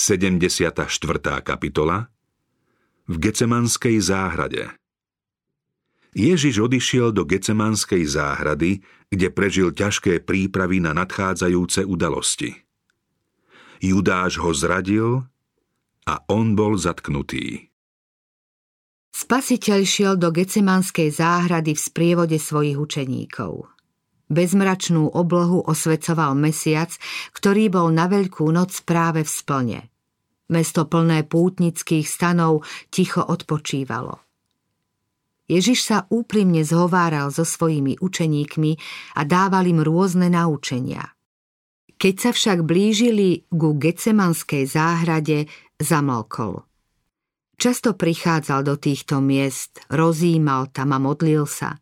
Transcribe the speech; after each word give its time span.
74. 0.00 0.88
kapitola 1.44 2.08
V 3.04 3.14
Gecemanskej 3.20 4.00
záhrade 4.00 4.72
Ježiš 6.16 6.56
odišiel 6.56 7.12
do 7.12 7.28
Gecemanskej 7.28 8.08
záhrady, 8.08 8.80
kde 9.12 9.28
prežil 9.28 9.76
ťažké 9.76 10.24
prípravy 10.24 10.80
na 10.80 10.96
nadchádzajúce 10.96 11.84
udalosti. 11.84 12.56
Judáš 13.84 14.40
ho 14.40 14.56
zradil 14.56 15.28
a 16.08 16.14
on 16.32 16.56
bol 16.56 16.80
zatknutý. 16.80 17.68
Spasiteľ 19.12 19.80
šiel 19.84 20.14
do 20.16 20.32
Gecemanskej 20.32 21.12
záhrady 21.12 21.76
v 21.76 21.80
sprievode 21.92 22.40
svojich 22.40 22.80
učeníkov. 22.80 23.68
Bezmračnú 24.32 25.12
oblohu 25.12 25.60
osvecoval 25.60 26.38
mesiac, 26.40 26.88
ktorý 27.36 27.68
bol 27.68 27.92
na 27.92 28.08
veľkú 28.08 28.48
noc 28.48 28.80
práve 28.88 29.26
v 29.26 29.30
splne. 29.30 29.89
Mesto 30.50 30.90
plné 30.90 31.22
pútnických 31.30 32.04
stanov 32.10 32.66
ticho 32.90 33.22
odpočívalo. 33.22 34.18
Ježiš 35.50 35.82
sa 35.82 36.06
úprimne 36.10 36.62
zhováral 36.62 37.34
so 37.34 37.42
svojimi 37.42 37.98
učeníkmi 37.98 38.72
a 39.18 39.26
dával 39.26 39.66
im 39.66 39.82
rôzne 39.82 40.30
naučenia. 40.30 41.14
Keď 41.98 42.14
sa 42.16 42.30
však 42.30 42.62
blížili 42.62 43.50
ku 43.50 43.74
Gecemanskej 43.74 44.66
záhrade, 44.70 45.50
zamlkol. 45.78 46.62
Často 47.60 47.92
prichádzal 47.92 48.64
do 48.64 48.74
týchto 48.80 49.20
miest, 49.20 49.84
rozímal 49.92 50.72
tam 50.72 50.96
a 50.96 50.98
modlil 51.02 51.44
sa. 51.44 51.76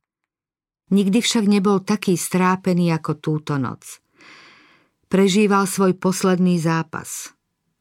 Nikdy 0.91 1.20
však 1.20 1.45
nebol 1.47 1.84
taký 1.84 2.16
strápený 2.16 2.91
ako 2.97 3.20
túto 3.20 3.61
noc. 3.61 4.00
Prežíval 5.06 5.69
svoj 5.69 5.95
posledný 6.00 6.59
zápas. 6.59 7.38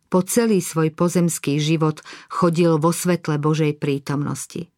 Po 0.07 0.23
celý 0.23 0.63
svoj 0.63 0.95
pozemský 0.95 1.59
život 1.59 1.99
chodil 2.31 2.79
vo 2.79 2.95
svetle 2.95 3.35
Božej 3.39 3.75
prítomnosti. 3.75 4.71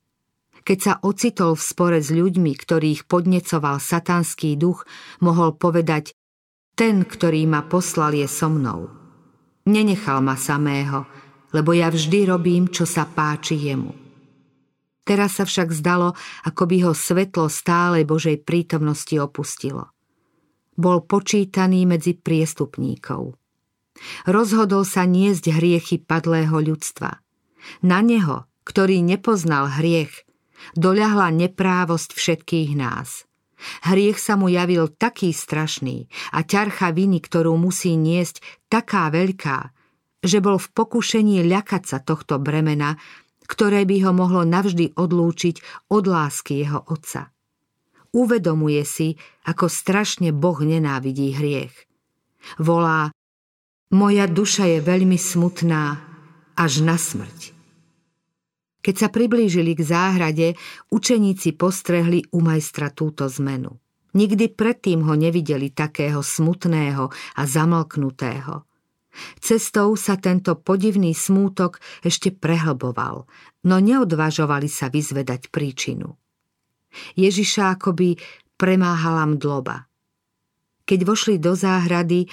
Keď 0.66 0.78
sa 0.82 0.94
ocitol 1.02 1.58
v 1.58 1.64
spore 1.64 2.00
s 2.02 2.10
ľuďmi, 2.14 2.54
ktorých 2.54 3.06
podnecoval 3.10 3.82
satanský 3.82 4.58
duch, 4.58 4.86
mohol 5.22 5.58
povedať 5.58 6.14
Ten, 6.74 7.06
ktorý 7.06 7.46
ma 7.50 7.66
poslal, 7.66 8.18
je 8.18 8.28
so 8.30 8.50
mnou. 8.50 8.90
Nenechal 9.70 10.22
ma 10.22 10.34
samého, 10.34 11.06
lebo 11.54 11.74
ja 11.74 11.90
vždy 11.90 12.30
robím, 12.30 12.70
čo 12.70 12.86
sa 12.90 13.06
páči 13.06 13.58
jemu. 13.58 13.94
Teraz 15.06 15.42
sa 15.42 15.46
však 15.50 15.74
zdalo, 15.74 16.14
ako 16.46 16.64
by 16.70 16.78
ho 16.86 16.94
svetlo 16.94 17.50
stálej 17.50 18.06
Božej 18.06 18.46
prítomnosti 18.46 19.18
opustilo. 19.18 19.90
Bol 20.78 21.02
počítaný 21.02 21.90
medzi 21.90 22.14
priestupníkov. 22.14 23.34
Rozhodol 24.26 24.88
sa 24.88 25.04
niesť 25.04 25.52
hriechy 25.56 26.00
padlého 26.00 26.56
ľudstva. 26.56 27.20
Na 27.84 28.00
neho, 28.00 28.48
ktorý 28.64 29.04
nepoznal 29.04 29.68
hriech, 29.80 30.26
doľahla 30.76 31.32
neprávosť 31.36 32.16
všetkých 32.16 32.78
nás. 32.78 33.30
Hriech 33.84 34.16
sa 34.16 34.40
mu 34.40 34.48
javil 34.48 34.88
taký 34.88 35.36
strašný 35.36 36.08
a 36.32 36.48
ťarcha 36.48 36.96
viny, 36.96 37.20
ktorú 37.20 37.60
musí 37.60 38.00
niesť, 38.00 38.40
taká 38.72 39.12
veľká, 39.12 39.76
že 40.24 40.40
bol 40.40 40.60
v 40.60 40.72
pokušení 40.72 41.44
ľakať 41.44 41.84
sa 41.84 42.00
tohto 42.00 42.40
bremena, 42.40 42.96
ktoré 43.50 43.84
by 43.84 43.98
ho 44.08 44.12
mohlo 44.16 44.48
navždy 44.48 44.96
odlúčiť 44.96 45.90
od 45.92 46.04
lásky 46.08 46.64
jeho 46.64 46.86
otca. 46.88 47.34
Uvedomuje 48.16 48.84
si, 48.88 49.20
ako 49.46 49.68
strašne 49.68 50.32
Boh 50.32 50.58
nenávidí 50.62 51.36
hriech. 51.36 51.76
Volá, 52.58 53.12
moja 53.90 54.26
duša 54.30 54.66
je 54.66 54.80
veľmi 54.82 55.18
smutná, 55.18 55.98
až 56.54 56.86
na 56.86 56.98
smrť. 56.98 57.58
Keď 58.80 58.96
sa 58.96 59.08
priblížili 59.12 59.76
k 59.76 59.82
záhrade, 59.84 60.48
učeníci 60.88 61.60
postrehli 61.60 62.24
u 62.32 62.40
majstra 62.40 62.90
túto 62.90 63.28
zmenu. 63.28 63.76
Nikdy 64.16 64.56
predtým 64.56 65.06
ho 65.06 65.14
nevideli 65.14 65.70
takého 65.70 66.24
smutného 66.24 67.12
a 67.12 67.42
zamlknutého. 67.46 68.66
Cestou 69.42 69.94
sa 70.00 70.16
tento 70.16 70.56
podivný 70.58 71.12
smútok 71.12 71.82
ešte 72.06 72.32
prehlboval, 72.32 73.28
no 73.68 73.76
neodvažovali 73.78 74.70
sa 74.72 74.88
vyzvedať 74.88 75.52
príčinu. 75.52 76.16
Ježiša 77.20 77.78
akoby 77.78 78.18
premáhala 78.58 79.28
mdloba. 79.30 79.86
Keď 80.90 81.00
vošli 81.06 81.36
do 81.38 81.54
záhrady, 81.54 82.26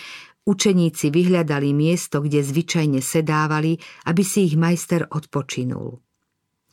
učeníci 0.47 1.11
vyhľadali 1.11 1.75
miesto, 1.75 2.23
kde 2.23 2.41
zvyčajne 2.41 3.03
sedávali, 3.03 3.77
aby 4.07 4.23
si 4.23 4.47
ich 4.47 4.55
majster 4.55 5.11
odpočinul. 5.11 6.01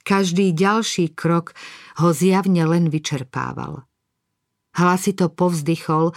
Každý 0.06 0.54
ďalší 0.54 1.18
krok 1.18 1.58
ho 2.00 2.14
zjavne 2.14 2.64
len 2.70 2.88
vyčerpával. 2.88 3.84
Hlasito 4.78 5.34
povzdychol, 5.34 6.14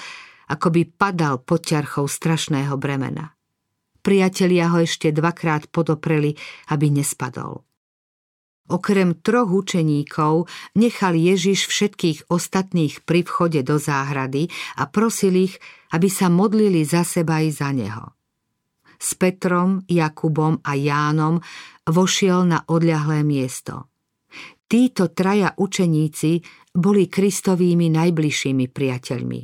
ako 0.47 0.67
by 0.71 0.83
padal 0.95 1.43
pod 1.43 1.67
ťarchou 1.67 2.07
strašného 2.07 2.77
bremena. 2.79 3.35
Priatelia 4.03 4.71
ho 4.71 4.79
ešte 4.79 5.11
dvakrát 5.11 5.67
podopreli, 5.71 6.39
aby 6.71 6.95
nespadol. 6.95 7.67
Okrem 8.67 9.23
troch 9.23 9.47
učeníkov 9.47 10.51
nechal 10.75 11.15
Ježiš 11.15 11.71
všetkých 11.71 12.27
ostatných 12.27 13.07
pri 13.07 13.23
vchode 13.23 13.63
do 13.63 13.79
záhrady 13.79 14.51
a 14.75 14.91
prosil 14.91 15.51
ich, 15.51 15.63
aby 15.95 16.09
sa 16.11 16.27
modlili 16.27 16.83
za 16.83 17.07
seba 17.07 17.39
i 17.45 17.53
za 17.55 17.71
neho 17.71 18.17
s 18.99 19.15
Petrom, 19.15 19.85
Jakubom 19.89 20.61
a 20.65 20.73
Jánom 20.75 21.41
vošiel 21.87 22.49
na 22.49 22.65
odľahlé 22.65 23.23
miesto. 23.23 23.93
Títo 24.67 25.15
traja 25.15 25.55
učeníci 25.55 26.43
boli 26.75 27.07
Kristovými 27.07 27.87
najbližšími 27.93 28.67
priateľmi. 28.67 29.41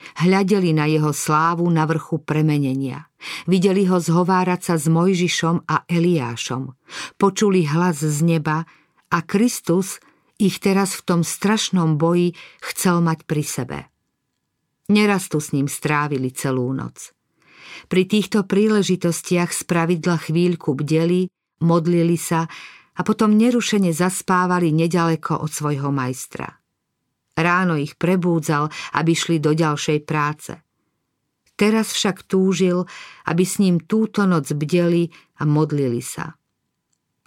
Hľadeli 0.00 0.72
na 0.72 0.88
jeho 0.88 1.12
slávu 1.12 1.68
na 1.68 1.84
vrchu 1.84 2.24
premenenia. 2.24 3.10
Videli 3.44 3.84
ho 3.84 4.00
zhovárať 4.00 4.60
sa 4.72 4.74
s 4.80 4.88
Mojžišom 4.88 5.68
a 5.68 5.84
Eliášom. 5.84 6.72
Počuli 7.20 7.68
hlas 7.68 8.00
z 8.00 8.18
neba 8.24 8.64
a 9.12 9.18
Kristus 9.26 10.00
ich 10.40 10.56
teraz 10.56 10.96
v 10.96 11.04
tom 11.04 11.20
strašnom 11.20 12.00
boji 12.00 12.32
chcel 12.64 13.04
mať 13.04 13.28
pri 13.28 13.44
sebe. 13.44 13.78
Neraz 14.90 15.30
tu 15.30 15.38
s 15.38 15.54
ním 15.54 15.70
strávili 15.70 16.34
celú 16.34 16.74
noc. 16.74 17.14
Pri 17.86 18.10
týchto 18.10 18.42
príležitostiach 18.42 19.54
spravidla 19.54 20.18
chvíľku 20.18 20.74
bdeli, 20.74 21.30
modlili 21.62 22.18
sa 22.18 22.50
a 22.98 23.00
potom 23.06 23.38
nerušene 23.38 23.94
zaspávali 23.94 24.74
nedaleko 24.74 25.38
od 25.38 25.50
svojho 25.54 25.94
majstra. 25.94 26.58
Ráno 27.38 27.78
ich 27.78 27.94
prebúdzal, 27.94 28.66
aby 28.98 29.12
šli 29.14 29.38
do 29.38 29.54
ďalšej 29.54 29.98
práce. 30.02 30.58
Teraz 31.54 31.94
však 31.94 32.26
túžil, 32.26 32.82
aby 33.30 33.44
s 33.46 33.62
ním 33.62 33.86
túto 33.86 34.26
noc 34.26 34.50
bdeli 34.50 35.06
a 35.38 35.46
modlili 35.46 36.02
sa. 36.02 36.34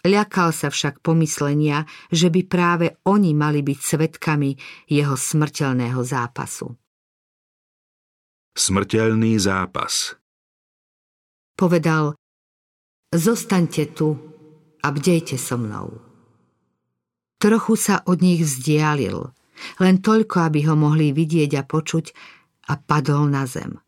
Ľakal 0.03 0.51
sa 0.51 0.67
však 0.67 0.99
pomyslenia, 0.99 1.87
že 2.11 2.27
by 2.27 2.41
práve 2.43 2.99
oni 3.07 3.31
mali 3.31 3.63
byť 3.63 3.79
svetkami 3.79 4.51
jeho 4.91 5.15
smrteľného 5.15 6.01
zápasu. 6.03 6.75
Smrteľný 8.53 9.41
zápas 9.41 10.13
Povedal, 11.57 12.13
zostaňte 13.09 13.89
tu 13.97 14.13
a 14.77 14.93
bdejte 14.93 15.41
so 15.41 15.57
mnou. 15.57 15.97
Trochu 17.41 17.73
sa 17.73 18.05
od 18.05 18.21
nich 18.21 18.45
vzdialil, 18.45 19.33
len 19.81 19.95
toľko, 20.05 20.37
aby 20.45 20.69
ho 20.69 20.77
mohli 20.77 21.09
vidieť 21.09 21.51
a 21.57 21.65
počuť 21.65 22.05
a 22.69 22.77
padol 22.77 23.25
na 23.25 23.49
zem. 23.49 23.81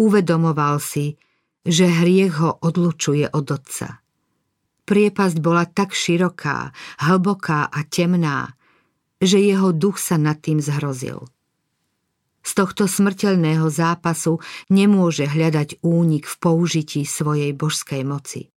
Uvedomoval 0.00 0.80
si, 0.80 1.20
že 1.60 1.84
hriech 1.84 2.32
ho 2.40 2.56
odlučuje 2.56 3.28
od 3.28 3.60
otca. 3.60 4.00
Priepasť 4.88 5.36
bola 5.44 5.68
tak 5.68 5.92
široká, 5.92 6.72
hlboká 7.04 7.68
a 7.68 7.84
temná, 7.84 8.56
že 9.20 9.36
jeho 9.36 9.76
duch 9.76 10.00
sa 10.00 10.16
nad 10.16 10.40
tým 10.40 10.64
zhrozil– 10.64 11.28
z 12.46 12.50
tohto 12.54 12.86
smrteľného 12.86 13.66
zápasu 13.66 14.38
nemôže 14.70 15.26
hľadať 15.26 15.82
únik 15.82 16.30
v 16.30 16.36
použití 16.38 17.02
svojej 17.02 17.50
božskej 17.50 18.06
moci. 18.06 18.54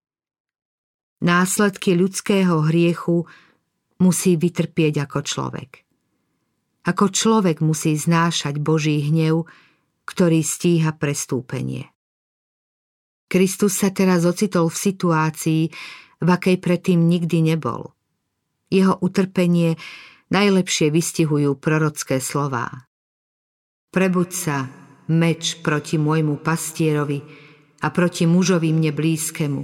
Následky 1.23 1.95
ľudského 1.95 2.67
hriechu 2.67 3.23
musí 4.03 4.35
vytrpieť 4.35 5.07
ako 5.07 5.19
človek. 5.23 5.71
Ako 6.83 7.09
človek 7.09 7.63
musí 7.63 7.95
znášať 7.95 8.59
Boží 8.59 9.01
hnev, 9.07 9.47
ktorý 10.07 10.39
stíha 10.39 10.95
prestúpenie. 10.95 11.91
Kristus 13.27 13.75
sa 13.75 13.91
teraz 13.91 14.23
ocitol 14.23 14.71
v 14.71 14.77
situácii, 14.77 15.63
v 16.23 16.29
akej 16.31 16.57
predtým 16.63 17.11
nikdy 17.11 17.43
nebol. 17.43 17.91
Jeho 18.71 18.95
utrpenie 19.03 19.75
najlepšie 20.31 20.91
vystihujú 20.91 21.59
prorocké 21.59 22.23
slová. 22.23 22.86
Prebuď 23.91 24.29
sa, 24.33 24.57
meč 25.07 25.59
proti 25.63 25.95
môjmu 25.95 26.43
pastierovi, 26.43 27.23
a 27.81 27.87
proti 27.93 28.25
mužovi 28.25 28.73
mne 28.73 28.91
blízkemu. 28.93 29.63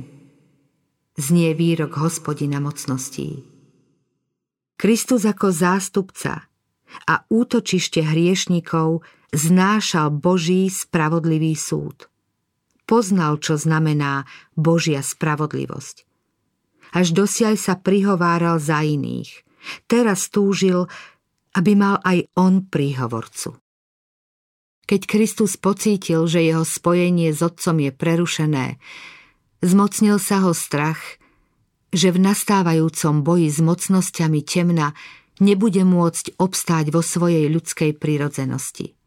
Znie 1.17 1.53
výrok 1.53 1.97
hospodina 2.01 2.57
mocností. 2.57 3.45
Kristus 4.77 5.25
ako 5.25 5.53
zástupca 5.53 6.49
a 7.05 7.15
útočište 7.29 8.01
hriešnikov 8.01 9.05
znášal 9.33 10.13
Boží 10.13 10.69
spravodlivý 10.69 11.53
súd. 11.57 12.09
Poznal, 12.83 13.39
čo 13.39 13.57
znamená 13.57 14.27
Božia 14.53 15.01
spravodlivosť. 15.01 16.05
Až 16.93 17.07
dosiaľ 17.17 17.57
sa 17.57 17.79
prihováral 17.79 18.61
za 18.61 18.85
iných. 18.85 19.41
Teraz 19.89 20.29
túžil, 20.29 20.85
aby 21.57 21.73
mal 21.73 21.97
aj 22.05 22.29
on 22.37 22.67
príhovorcu. 22.67 23.62
Keď 24.83 25.01
Kristus 25.07 25.55
pocítil, 25.55 26.27
že 26.27 26.43
jeho 26.43 26.67
spojenie 26.67 27.31
s 27.31 27.39
Otcom 27.39 27.79
je 27.79 27.91
prerušené, 27.95 28.77
zmocnil 29.63 30.19
sa 30.19 30.43
ho 30.43 30.51
strach, 30.51 30.99
že 31.93 32.11
v 32.11 32.19
nastávajúcom 32.19 33.23
boji 33.23 33.47
s 33.47 33.59
mocnosťami 33.63 34.41
temna 34.43 34.91
nebude 35.39 35.87
môcť 35.87 36.35
obstáť 36.35 36.91
vo 36.91 36.99
svojej 36.99 37.47
ľudskej 37.47 37.95
prírodzenosti. 37.95 38.97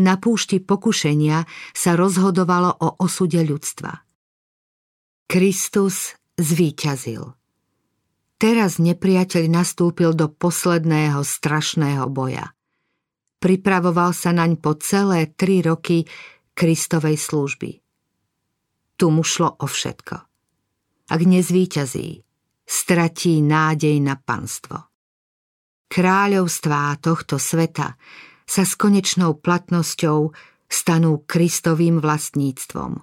Na 0.00 0.16
púšti 0.16 0.62
pokušenia 0.64 1.44
sa 1.76 1.92
rozhodovalo 1.92 2.72
o 2.72 2.88
osude 3.04 3.42
ľudstva. 3.42 4.00
Kristus 5.28 6.16
zvíťazil. 6.40 7.36
Teraz 8.40 8.80
nepriateľ 8.80 9.44
nastúpil 9.52 10.16
do 10.16 10.32
posledného 10.32 11.20
strašného 11.20 12.08
boja. 12.08 12.56
Pripravoval 13.40 14.12
sa 14.12 14.36
naň 14.36 14.60
po 14.60 14.76
celé 14.76 15.32
tri 15.32 15.64
roky 15.64 16.04
Kristovej 16.52 17.16
služby. 17.16 17.70
Tu 19.00 19.06
mu 19.08 19.24
šlo 19.24 19.56
o 19.56 19.64
všetko. 19.64 20.16
Ak 21.08 21.20
nezvíťazí, 21.24 22.20
stratí 22.68 23.40
nádej 23.40 23.96
na 24.04 24.20
panstvo. 24.20 24.92
Kráľovstvá 25.88 27.00
tohto 27.00 27.40
sveta 27.40 27.96
sa 28.44 28.62
s 28.62 28.76
konečnou 28.76 29.40
platnosťou 29.40 30.36
stanú 30.68 31.24
Kristovým 31.24 31.98
vlastníctvom. 31.98 33.00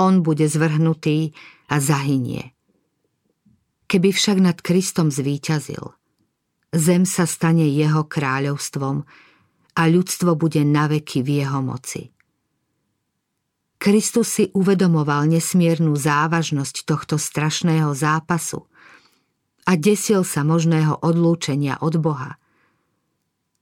On 0.00 0.14
bude 0.24 0.48
zvrhnutý 0.48 1.36
a 1.68 1.78
zahynie. 1.84 2.56
Keby 3.86 4.10
však 4.10 4.38
nad 4.40 4.58
Kristom 4.64 5.12
zvíťazil, 5.12 5.94
zem 6.74 7.04
sa 7.06 7.28
stane 7.28 7.68
jeho 7.70 8.08
kráľovstvom 8.08 9.06
a 9.76 9.82
ľudstvo 9.86 10.34
bude 10.34 10.64
naveky 10.64 11.20
v 11.20 11.44
jeho 11.44 11.60
moci. 11.60 12.10
Kristus 13.76 14.32
si 14.32 14.44
uvedomoval 14.56 15.28
nesmiernu 15.28 15.92
závažnosť 15.92 16.88
tohto 16.88 17.20
strašného 17.20 17.92
zápasu 17.92 18.64
a 19.68 19.76
desil 19.76 20.24
sa 20.24 20.42
možného 20.42 20.96
odlúčenia 21.04 21.76
od 21.84 22.00
Boha. 22.00 22.40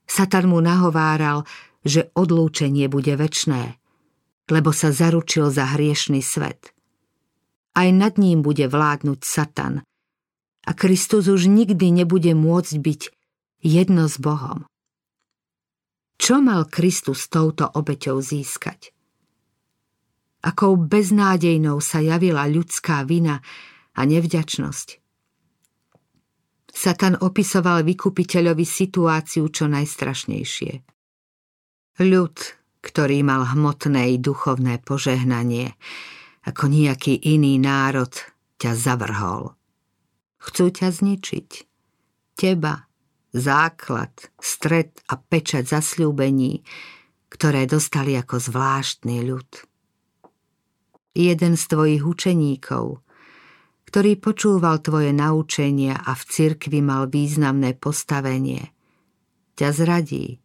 Satan 0.07 0.55
mu 0.55 0.63
nahováral, 0.63 1.43
že 1.83 2.15
odlúčenie 2.15 2.87
bude 2.87 3.19
väčné, 3.19 3.83
lebo 4.47 4.71
sa 4.71 4.95
zaručil 4.95 5.51
za 5.51 5.75
hriešný 5.75 6.23
svet. 6.23 6.71
Aj 7.75 7.91
nad 7.91 8.15
ním 8.17 8.47
bude 8.47 8.71
vládnuť 8.71 9.21
Satan– 9.27 9.83
a 10.65 10.73
Kristus 10.73 11.29
už 11.29 11.47
nikdy 11.47 11.93
nebude 11.93 12.33
môcť 12.33 12.75
byť 12.81 13.01
jedno 13.61 14.09
s 14.09 14.17
Bohom. 14.17 14.65
Čo 16.15 16.41
mal 16.41 16.71
Kristus 16.71 17.27
touto 17.29 17.67
obeťou 17.67 18.23
získať? 18.23 18.95
Akou 20.45 20.77
beznádejnou 20.77 21.81
sa 21.81 22.05
javila 22.05 22.45
ľudská 22.45 23.03
vina 23.09 23.41
a 23.97 24.01
nevďačnosť. 24.05 24.89
Satan 26.75 27.15
opisoval 27.23 27.87
vykupiteľovi 27.87 28.67
situáciu 28.67 29.47
čo 29.49 29.71
najstrašnejšie. 29.71 30.73
Ľud, 32.03 32.37
ktorý 32.83 33.19
mal 33.23 33.47
hmotné 33.55 34.11
i 34.13 34.17
duchovné 34.19 34.83
požehnanie, 34.83 35.79
ako 36.45 36.67
nejaký 36.67 37.15
iný 37.25 37.57
národ, 37.63 38.11
ťa 38.59 38.75
zavrhol. 38.75 39.55
Chcú 40.43 40.65
ťa 40.69 40.93
zničiť. 40.93 41.49
Teba, 42.37 42.91
základ, 43.35 44.15
stred 44.39 44.95
a 45.11 45.19
pečať 45.19 45.67
zasľúbení, 45.67 46.63
ktoré 47.29 47.67
dostali 47.67 48.15
ako 48.15 48.39
zvláštny 48.39 49.27
ľud. 49.27 49.51
Jeden 51.19 51.59
z 51.59 51.65
tvojich 51.67 52.03
učeníkov, 52.07 53.03
ktorý 53.91 54.19
počúval 54.19 54.83
tvoje 54.83 55.11
naučenia 55.15 55.99
a 55.99 56.15
v 56.15 56.23
cirkvi 56.27 56.83
mal 56.83 57.11
významné 57.11 57.75
postavenie, 57.79 58.71
ťa 59.59 59.69
zradí. 59.71 60.39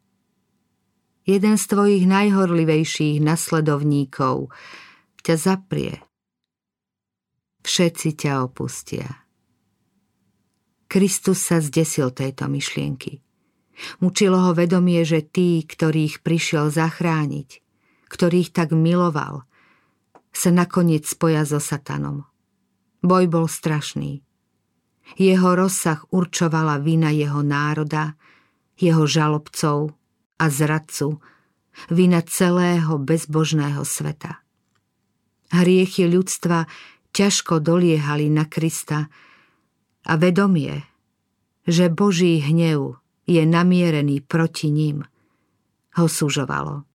Jeden 1.25 1.61
z 1.61 1.65
tvojich 1.69 2.05
najhorlivejších 2.09 3.21
nasledovníkov 3.21 4.49
ťa 5.21 5.35
zaprie. 5.37 6.01
Všetci 7.61 8.09
ťa 8.17 8.49
opustia. 8.49 9.28
Kristus 10.89 11.45
sa 11.45 11.61
zdesil 11.61 12.09
tejto 12.09 12.49
myšlienky. 12.49 13.21
Mučilo 14.01 14.41
ho 14.41 14.51
vedomie, 14.57 15.05
že 15.05 15.21
tí, 15.21 15.61
ktorých 15.61 16.25
prišiel 16.25 16.73
zachrániť, 16.73 17.61
ktorých 18.09 18.49
tak 18.49 18.73
miloval, 18.73 19.45
sa 20.33 20.49
nakoniec 20.49 21.05
spoja 21.05 21.45
so 21.45 21.61
satanom. 21.61 22.25
Boj 23.05 23.29
bol 23.29 23.45
strašný. 23.45 24.25
Jeho 25.15 25.53
rozsah 25.53 26.03
určovala 26.09 26.81
vina 26.81 27.13
jeho 27.13 27.45
národa, 27.45 28.17
jeho 28.75 29.05
žalobcov 29.05 29.93
a 30.41 30.45
zradcu, 30.49 31.21
vina 31.93 32.19
celého 32.25 32.97
bezbožného 32.97 33.85
sveta. 33.85 34.41
Hriechy 35.49 36.09
ľudstva 36.09 36.65
ťažko 37.15 37.61
doliehali 37.63 38.29
na 38.29 38.45
Krista, 38.45 39.09
a 40.09 40.17
vedomie, 40.17 40.81
že 41.69 41.93
Boží 41.93 42.41
hnev 42.41 42.97
je 43.29 43.45
namierený 43.45 44.25
proti 44.25 44.73
ním, 44.73 45.05
ho 46.01 46.05
súžovalo. 46.09 46.89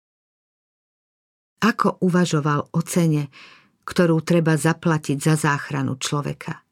Ako 1.60 2.00
uvažoval 2.00 2.72
o 2.72 2.80
cene, 2.80 3.28
ktorú 3.84 4.24
treba 4.24 4.56
zaplatiť 4.56 5.18
za 5.20 5.34
záchranu 5.36 6.00
človeka? 6.00 6.64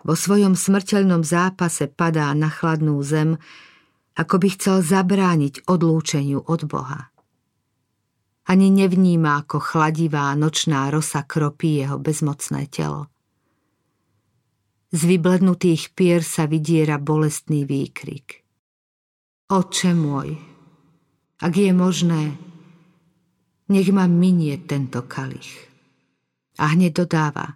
Vo 0.00 0.14
svojom 0.16 0.56
smrteľnom 0.56 1.26
zápase 1.26 1.90
padá 1.90 2.32
na 2.32 2.48
chladnú 2.48 2.96
zem, 3.04 3.36
ako 4.16 4.34
by 4.40 4.48
chcel 4.56 4.76
zabrániť 4.80 5.68
odlúčeniu 5.68 6.40
od 6.46 6.64
Boha. 6.70 7.12
Ani 8.48 8.72
nevníma, 8.72 9.44
ako 9.44 9.60
chladivá 9.60 10.32
nočná 10.38 10.88
rosa 10.88 11.20
kropí 11.26 11.84
jeho 11.84 12.00
bezmocné 12.00 12.70
telo. 12.72 13.09
Z 14.90 15.06
vyblednutých 15.06 15.94
pier 15.94 16.26
sa 16.26 16.50
vydiera 16.50 16.98
bolestný 16.98 17.62
výkrik. 17.62 18.42
Oče 19.46 19.94
môj, 19.94 20.34
ak 21.38 21.52
je 21.54 21.70
možné, 21.70 22.34
nech 23.70 23.86
ma 23.94 24.10
minie 24.10 24.58
tento 24.66 25.06
kalich. 25.06 25.70
A 26.58 26.74
hneď 26.74 27.06
dodáva, 27.06 27.54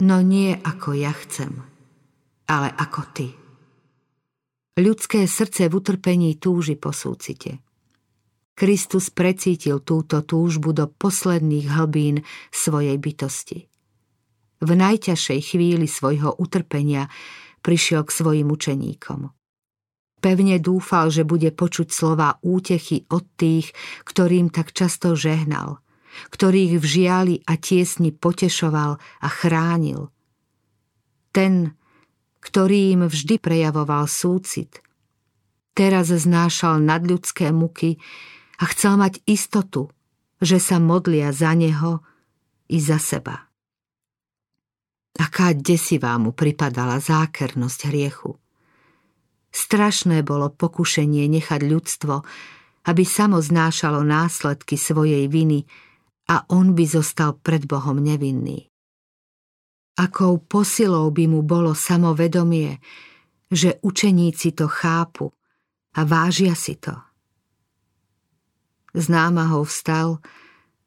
no 0.00 0.24
nie 0.24 0.56
ako 0.56 0.96
ja 0.96 1.12
chcem, 1.12 1.52
ale 2.48 2.72
ako 2.80 3.02
ty. 3.12 3.28
Ľudské 4.80 5.28
srdce 5.28 5.68
v 5.68 5.76
utrpení 5.84 6.40
túži 6.40 6.80
po 6.80 6.96
súcite. 6.96 7.60
Kristus 8.56 9.12
precítil 9.12 9.84
túto 9.84 10.24
túžbu 10.24 10.72
do 10.72 10.88
posledných 10.88 11.76
hlbín 11.76 12.24
svojej 12.48 12.96
bytosti 12.96 13.71
v 14.62 14.70
najťažšej 14.78 15.40
chvíli 15.42 15.90
svojho 15.90 16.38
utrpenia 16.38 17.10
prišiel 17.66 18.06
k 18.06 18.14
svojim 18.14 18.48
učeníkom. 18.48 19.34
Pevne 20.22 20.62
dúfal, 20.62 21.10
že 21.10 21.26
bude 21.26 21.50
počuť 21.50 21.90
slova 21.90 22.38
útechy 22.46 23.10
od 23.10 23.26
tých, 23.34 23.74
ktorým 24.06 24.54
tak 24.54 24.70
často 24.70 25.18
žehnal, 25.18 25.82
ktorých 26.30 26.78
v 26.78 26.84
žiali 26.86 27.34
a 27.42 27.58
tiesni 27.58 28.14
potešoval 28.14 29.02
a 29.02 29.28
chránil. 29.28 30.14
Ten, 31.34 31.74
ktorý 32.38 32.94
im 32.94 33.02
vždy 33.10 33.42
prejavoval 33.42 34.06
súcit, 34.06 34.78
teraz 35.74 36.14
znášal 36.14 36.78
nadľudské 36.78 37.50
muky 37.50 37.98
a 38.62 38.70
chcel 38.70 39.02
mať 39.02 39.26
istotu, 39.26 39.90
že 40.38 40.62
sa 40.62 40.78
modlia 40.78 41.34
za 41.34 41.50
neho 41.58 41.98
i 42.70 42.78
za 42.78 43.02
seba. 43.02 43.51
Aká 45.20 45.52
desivá 45.52 46.16
mu 46.16 46.32
pripadala 46.32 46.96
zákernosť 46.96 47.80
hriechu. 47.92 48.36
Strašné 49.52 50.24
bolo 50.24 50.48
pokušenie 50.48 51.28
nechať 51.28 51.60
ľudstvo, 51.68 52.14
aby 52.88 53.04
samo 53.04 53.36
znášalo 53.36 54.00
následky 54.00 54.80
svojej 54.80 55.28
viny 55.28 55.68
a 56.32 56.48
on 56.48 56.72
by 56.72 56.84
zostal 56.88 57.36
pred 57.36 57.68
Bohom 57.68 58.00
nevinný. 58.00 58.72
Akou 60.00 60.40
posilou 60.40 61.12
by 61.12 61.28
mu 61.28 61.44
bolo 61.44 61.76
samovedomie, 61.76 62.80
že 63.52 63.76
učeníci 63.84 64.56
to 64.56 64.64
chápu 64.64 65.28
a 65.92 66.00
vážia 66.08 66.56
si 66.56 66.80
to. 66.80 66.96
Z 68.96 69.12
námahou 69.12 69.68
vstal, 69.68 70.24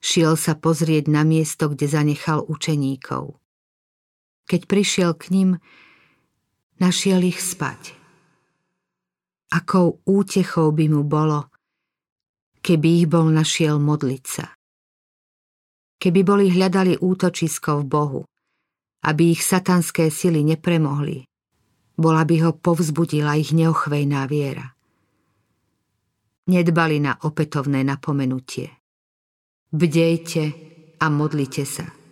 šiel 0.01 0.33
sa 0.33 0.57
pozrieť 0.57 1.05
na 1.05 1.21
miesto, 1.21 1.69
kde 1.69 1.85
zanechal 1.85 2.41
učeníkov. 2.49 3.37
Keď 4.45 4.61
prišiel 4.69 5.17
k 5.17 5.33
ním, 5.33 5.49
našiel 6.77 7.25
ich 7.25 7.41
spať. 7.41 7.97
Akou 9.49 10.01
útechou 10.05 10.69
by 10.69 10.85
mu 10.89 11.01
bolo, 11.05 11.49
keby 12.61 12.87
ich 13.01 13.07
bol 13.09 13.29
našiel 13.29 13.81
modliť 13.81 14.23
sa. 14.25 14.45
Keby 15.97 16.21
boli 16.21 16.45
hľadali 16.53 17.01
útočisko 17.01 17.81
v 17.81 17.85
Bohu, 17.85 18.21
aby 19.05 19.33
ich 19.33 19.41
satanské 19.41 20.09
sily 20.13 20.45
nepremohli, 20.45 21.25
bola 21.95 22.27
by 22.27 22.35
ho 22.45 22.51
povzbudila 22.53 23.39
ich 23.39 23.55
neochvejná 23.55 24.27
viera. 24.27 24.75
Nedbali 26.45 27.01
na 27.01 27.17
opätovné 27.25 27.81
napomenutie. 27.81 28.69
Bdejte 29.73 30.43
a 31.01 31.05
modlite 31.09 31.65
sa. 31.65 32.04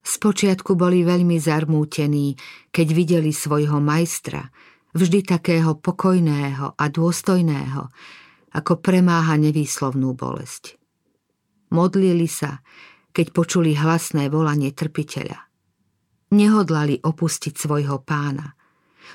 Spočiatku 0.00 0.74
boli 0.74 1.04
veľmi 1.04 1.36
zarmútení, 1.36 2.34
keď 2.72 2.86
videli 2.96 3.30
svojho 3.30 3.78
majstra, 3.84 4.48
vždy 4.96 5.22
takého 5.22 5.76
pokojného 5.76 6.74
a 6.74 6.84
dôstojného, 6.88 7.82
ako 8.50 8.72
premáha 8.82 9.38
nevýslovnú 9.38 10.16
bolesť. 10.16 10.80
Modlili 11.70 12.26
sa, 12.26 12.64
keď 13.14 13.26
počuli 13.30 13.78
hlasné 13.78 14.26
volanie 14.26 14.74
trpiteľa. 14.74 15.38
Nehodlali 16.34 16.98
opustiť 17.02 17.54
svojho 17.54 18.02
pána, 18.02 18.54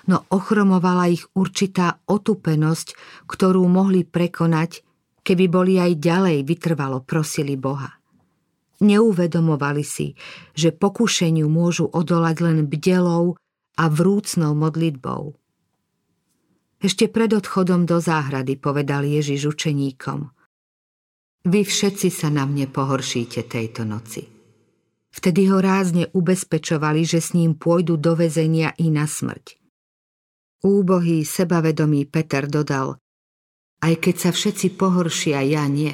no 0.07 0.23
ochromovala 0.31 1.11
ich 1.11 1.23
určitá 1.35 2.03
otupenosť, 2.07 2.95
ktorú 3.27 3.63
mohli 3.67 4.03
prekonať, 4.03 4.83
keby 5.23 5.45
boli 5.47 5.73
aj 5.79 5.91
ďalej 5.99 6.37
vytrvalo 6.43 7.03
prosili 7.03 7.55
Boha. 7.55 8.04
Neuvedomovali 8.83 9.83
si, 9.87 10.19
že 10.51 10.75
pokušeniu 10.75 11.47
môžu 11.47 11.87
odolať 11.87 12.35
len 12.43 12.57
bdelou 12.67 13.39
a 13.79 13.83
vrúcnou 13.87 14.51
modlitbou. 14.55 15.35
Ešte 16.83 17.07
pred 17.07 17.31
odchodom 17.31 17.87
do 17.87 18.03
záhrady 18.03 18.59
povedal 18.59 19.07
Ježiš 19.07 19.55
učeníkom 19.55 20.35
Vy 21.45 21.61
všetci 21.61 22.09
sa 22.09 22.33
na 22.33 22.43
mne 22.49 22.65
pohoršíte 22.65 23.45
tejto 23.45 23.85
noci. 23.85 24.25
Vtedy 25.13 25.47
ho 25.47 25.63
rázne 25.63 26.11
ubezpečovali, 26.11 27.07
že 27.07 27.23
s 27.23 27.31
ním 27.37 27.55
pôjdu 27.55 27.95
do 27.95 28.17
väzenia 28.19 28.75
i 28.81 28.91
na 28.91 29.07
smrť. 29.07 29.55
Úbohý, 30.65 31.23
sebavedomý 31.23 32.09
Peter 32.09 32.49
dodal 32.49 32.97
Aj 33.79 33.93
keď 33.95 34.15
sa 34.17 34.31
všetci 34.33 34.75
pohoršia, 34.75 35.45
ja 35.45 35.63
nie. 35.69 35.93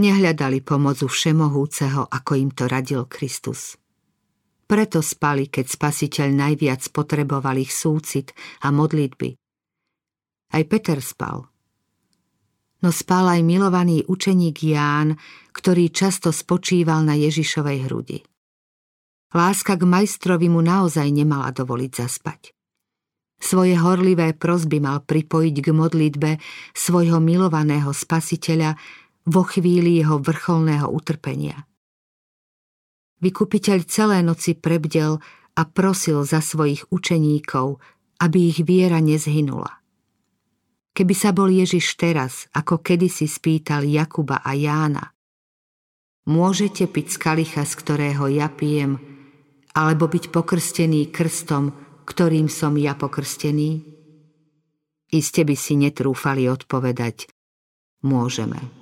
Nehľadali 0.00 0.64
pomocu 0.64 1.04
všemohúceho, 1.04 2.08
ako 2.08 2.32
im 2.38 2.50
to 2.56 2.64
radil 2.64 3.04
Kristus. 3.04 3.76
Preto 4.64 5.04
spali, 5.04 5.52
keď 5.52 5.68
spasiteľ 5.68 6.28
najviac 6.32 6.80
potreboval 6.96 7.60
ich 7.60 7.76
súcit 7.76 8.32
a 8.64 8.72
modlitby. 8.72 9.36
Aj 10.52 10.62
Peter 10.64 10.96
spal. 11.04 11.44
No 12.80 12.88
spal 12.88 13.36
aj 13.36 13.40
milovaný 13.44 14.00
učeník 14.08 14.64
Ján, 14.64 15.20
ktorý 15.52 15.92
často 15.92 16.32
spočíval 16.32 17.04
na 17.04 17.14
Ježišovej 17.14 17.78
hrudi. 17.84 18.18
Láska 19.32 19.76
k 19.76 19.84
majstrovi 19.84 20.48
mu 20.48 20.64
naozaj 20.64 21.08
nemala 21.08 21.52
dovoliť 21.52 21.92
zaspať. 21.92 22.52
Svoje 23.42 23.74
horlivé 23.74 24.38
prosby 24.38 24.78
mal 24.78 25.02
pripojiť 25.02 25.56
k 25.58 25.68
modlitbe 25.74 26.30
svojho 26.76 27.18
milovaného 27.18 27.90
spasiteľa 27.90 28.78
vo 29.26 29.42
chvíli 29.42 30.00
jeho 30.00 30.22
vrcholného 30.22 30.90
utrpenia– 30.90 31.66
Vykupiteľ 33.22 33.78
celé 33.86 34.18
noci 34.26 34.58
prebdel 34.58 35.22
a 35.54 35.62
prosil 35.62 36.26
za 36.26 36.42
svojich 36.42 36.90
učeníkov, 36.90 37.78
aby 38.18 38.50
ich 38.50 38.66
viera 38.66 38.98
nezhynula. 38.98 39.78
Keby 40.92 41.14
sa 41.14 41.30
bol 41.30 41.48
Ježiš 41.48 41.94
teraz, 41.94 42.50
ako 42.50 42.82
kedysi 42.82 43.30
spýtal 43.30 43.86
Jakuba 43.86 44.42
a 44.42 44.52
Jána, 44.58 45.14
môžete 46.26 46.90
piť 46.90 47.14
z 47.14 47.16
kalicha, 47.16 47.62
z 47.62 47.72
ktorého 47.78 48.26
ja 48.26 48.50
pijem, 48.50 48.98
alebo 49.72 50.10
byť 50.10 50.34
pokrstený 50.34 51.14
krstom, 51.14 51.72
ktorým 52.04 52.50
som 52.50 52.74
ja 52.74 52.98
pokrstený? 52.98 53.86
Iste 55.14 55.46
by 55.46 55.54
si 55.56 55.78
netrúfali 55.78 56.50
odpovedať, 56.50 57.30
môžeme. 58.04 58.81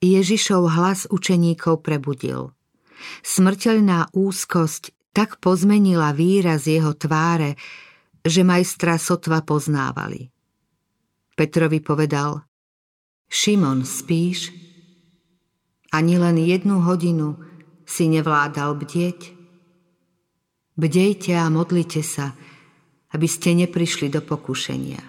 Ježišov 0.00 0.72
hlas 0.72 1.06
učeníkov 1.08 1.84
prebudil– 1.84 2.50
Smrteľná 3.24 4.12
úzkosť 4.12 4.92
tak 5.10 5.42
pozmenila 5.42 6.14
výraz 6.14 6.68
jeho 6.68 6.94
tváre, 6.94 7.56
že 8.22 8.44
majstra 8.44 9.00
sotva 9.00 9.40
poznávali. 9.42 10.28
Petrovi 11.34 11.80
povedal, 11.80 12.44
Šimon, 13.30 13.86
spíš? 13.86 14.52
Ani 15.90 16.20
len 16.20 16.38
jednu 16.38 16.84
hodinu 16.84 17.40
si 17.88 18.06
nevládal 18.06 18.78
bdieť? 18.78 19.20
Bdejte 20.78 21.34
a 21.34 21.50
modlite 21.50 22.04
sa, 22.04 22.36
aby 23.10 23.26
ste 23.26 23.58
neprišli 23.58 24.06
do 24.12 24.22
pokušenia. 24.22 25.02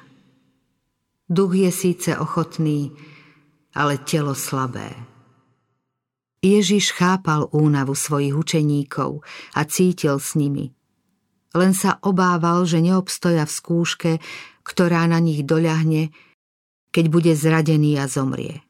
Duch 1.31 1.53
je 1.53 1.69
síce 1.69 2.11
ochotný, 2.17 2.91
ale 3.75 3.99
telo 4.01 4.35
slabé. 4.35 4.91
Ježiš 6.41 6.97
chápal 6.97 7.45
únavu 7.53 7.93
svojich 7.93 8.33
učeníkov 8.33 9.21
a 9.53 9.61
cítil 9.69 10.17
s 10.17 10.33
nimi. 10.33 10.73
Len 11.53 11.77
sa 11.77 12.01
obával, 12.01 12.65
že 12.65 12.81
neobstoja 12.81 13.45
v 13.45 13.53
skúške, 13.53 14.11
ktorá 14.65 15.05
na 15.05 15.21
nich 15.21 15.45
doľahne, 15.45 16.09
keď 16.89 17.05
bude 17.13 17.33
zradený 17.37 18.01
a 18.01 18.09
zomrie. 18.09 18.65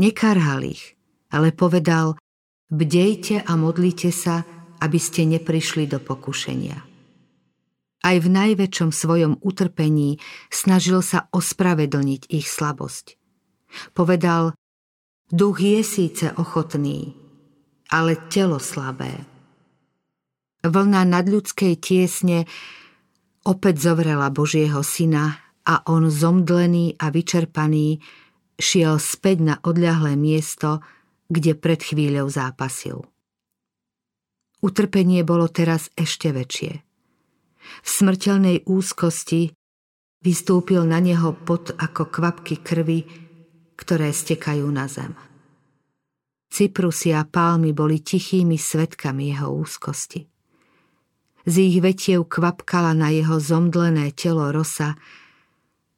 Nekarhal 0.00 0.64
ich, 0.64 0.96
ale 1.28 1.52
povedal, 1.52 2.16
bdejte 2.72 3.44
a 3.44 3.52
modlite 3.60 4.08
sa, 4.08 4.48
aby 4.80 4.96
ste 4.96 5.28
neprišli 5.28 5.88
do 5.88 6.00
pokušenia. 6.00 6.78
Aj 8.06 8.16
v 8.22 8.28
najväčšom 8.28 8.90
svojom 8.94 9.42
utrpení 9.42 10.22
snažil 10.48 11.02
sa 11.02 11.26
ospravedlniť 11.34 12.30
ich 12.30 12.46
slabosť. 12.46 13.18
Povedal, 13.92 14.54
Duch 15.26 15.58
je 15.58 15.82
síce 15.82 16.30
ochotný, 16.38 17.18
ale 17.90 18.14
telo 18.30 18.62
slabé. 18.62 19.26
Vlna 20.62 21.02
nadľudskej 21.06 21.74
tiesne 21.78 22.46
opäť 23.46 23.90
zovrela 23.90 24.30
Božieho 24.30 24.82
syna 24.82 25.38
a 25.66 25.82
on 25.90 26.10
zomdlený 26.10 26.98
a 26.98 27.10
vyčerpaný 27.10 28.02
šiel 28.58 28.98
späť 29.02 29.36
na 29.42 29.54
odľahlé 29.62 30.14
miesto, 30.14 30.82
kde 31.26 31.58
pred 31.58 31.82
chvíľou 31.82 32.30
zápasil. 32.30 33.02
Utrpenie 34.62 35.26
bolo 35.26 35.50
teraz 35.50 35.90
ešte 35.98 36.30
väčšie. 36.30 36.72
V 37.82 37.88
smrteľnej 37.88 38.66
úzkosti 38.66 39.50
vystúpil 40.22 40.86
na 40.86 41.02
neho 41.02 41.34
pot 41.34 41.74
ako 41.74 42.08
kvapky 42.10 42.62
krvi, 42.62 43.25
ktoré 43.76 44.10
stekajú 44.10 44.66
na 44.72 44.88
zem. 44.88 45.12
Cyprusy 46.48 47.12
a 47.12 47.28
palmy 47.28 47.76
boli 47.76 48.00
tichými 48.00 48.56
svetkami 48.56 49.36
jeho 49.36 49.52
úzkosti. 49.52 50.24
Z 51.46 51.54
ich 51.62 51.78
vetiev 51.78 52.26
kvapkala 52.26 52.96
na 52.96 53.12
jeho 53.12 53.38
zomdlené 53.38 54.10
telo 54.16 54.50
rosa, 54.50 54.98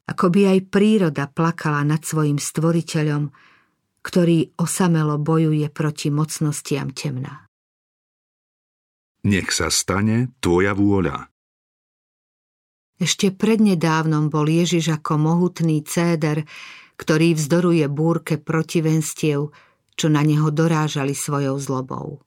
ako 0.08 0.28
by 0.28 0.56
aj 0.56 0.58
príroda 0.68 1.24
plakala 1.30 1.86
nad 1.86 2.04
svojim 2.04 2.36
stvoriteľom, 2.36 3.32
ktorý 4.02 4.58
osamelo 4.60 5.16
bojuje 5.20 5.68
proti 5.72 6.08
mocnostiam 6.12 6.92
temna. 6.92 7.48
Nech 9.28 9.52
sa 9.52 9.68
stane 9.68 10.32
tvoja 10.40 10.72
vôľa. 10.72 11.28
Ešte 12.98 13.30
prednedávnom 13.30 14.26
bol 14.26 14.50
Ježiš 14.50 14.90
ako 14.90 15.22
mohutný 15.22 15.86
céder, 15.86 16.42
ktorý 16.98 17.38
vzdoruje 17.38 17.86
búrke 17.86 18.42
protivenstiev, 18.42 19.54
čo 19.94 20.06
na 20.10 20.26
neho 20.26 20.50
dorážali 20.50 21.14
svojou 21.14 21.54
zlobou. 21.62 22.18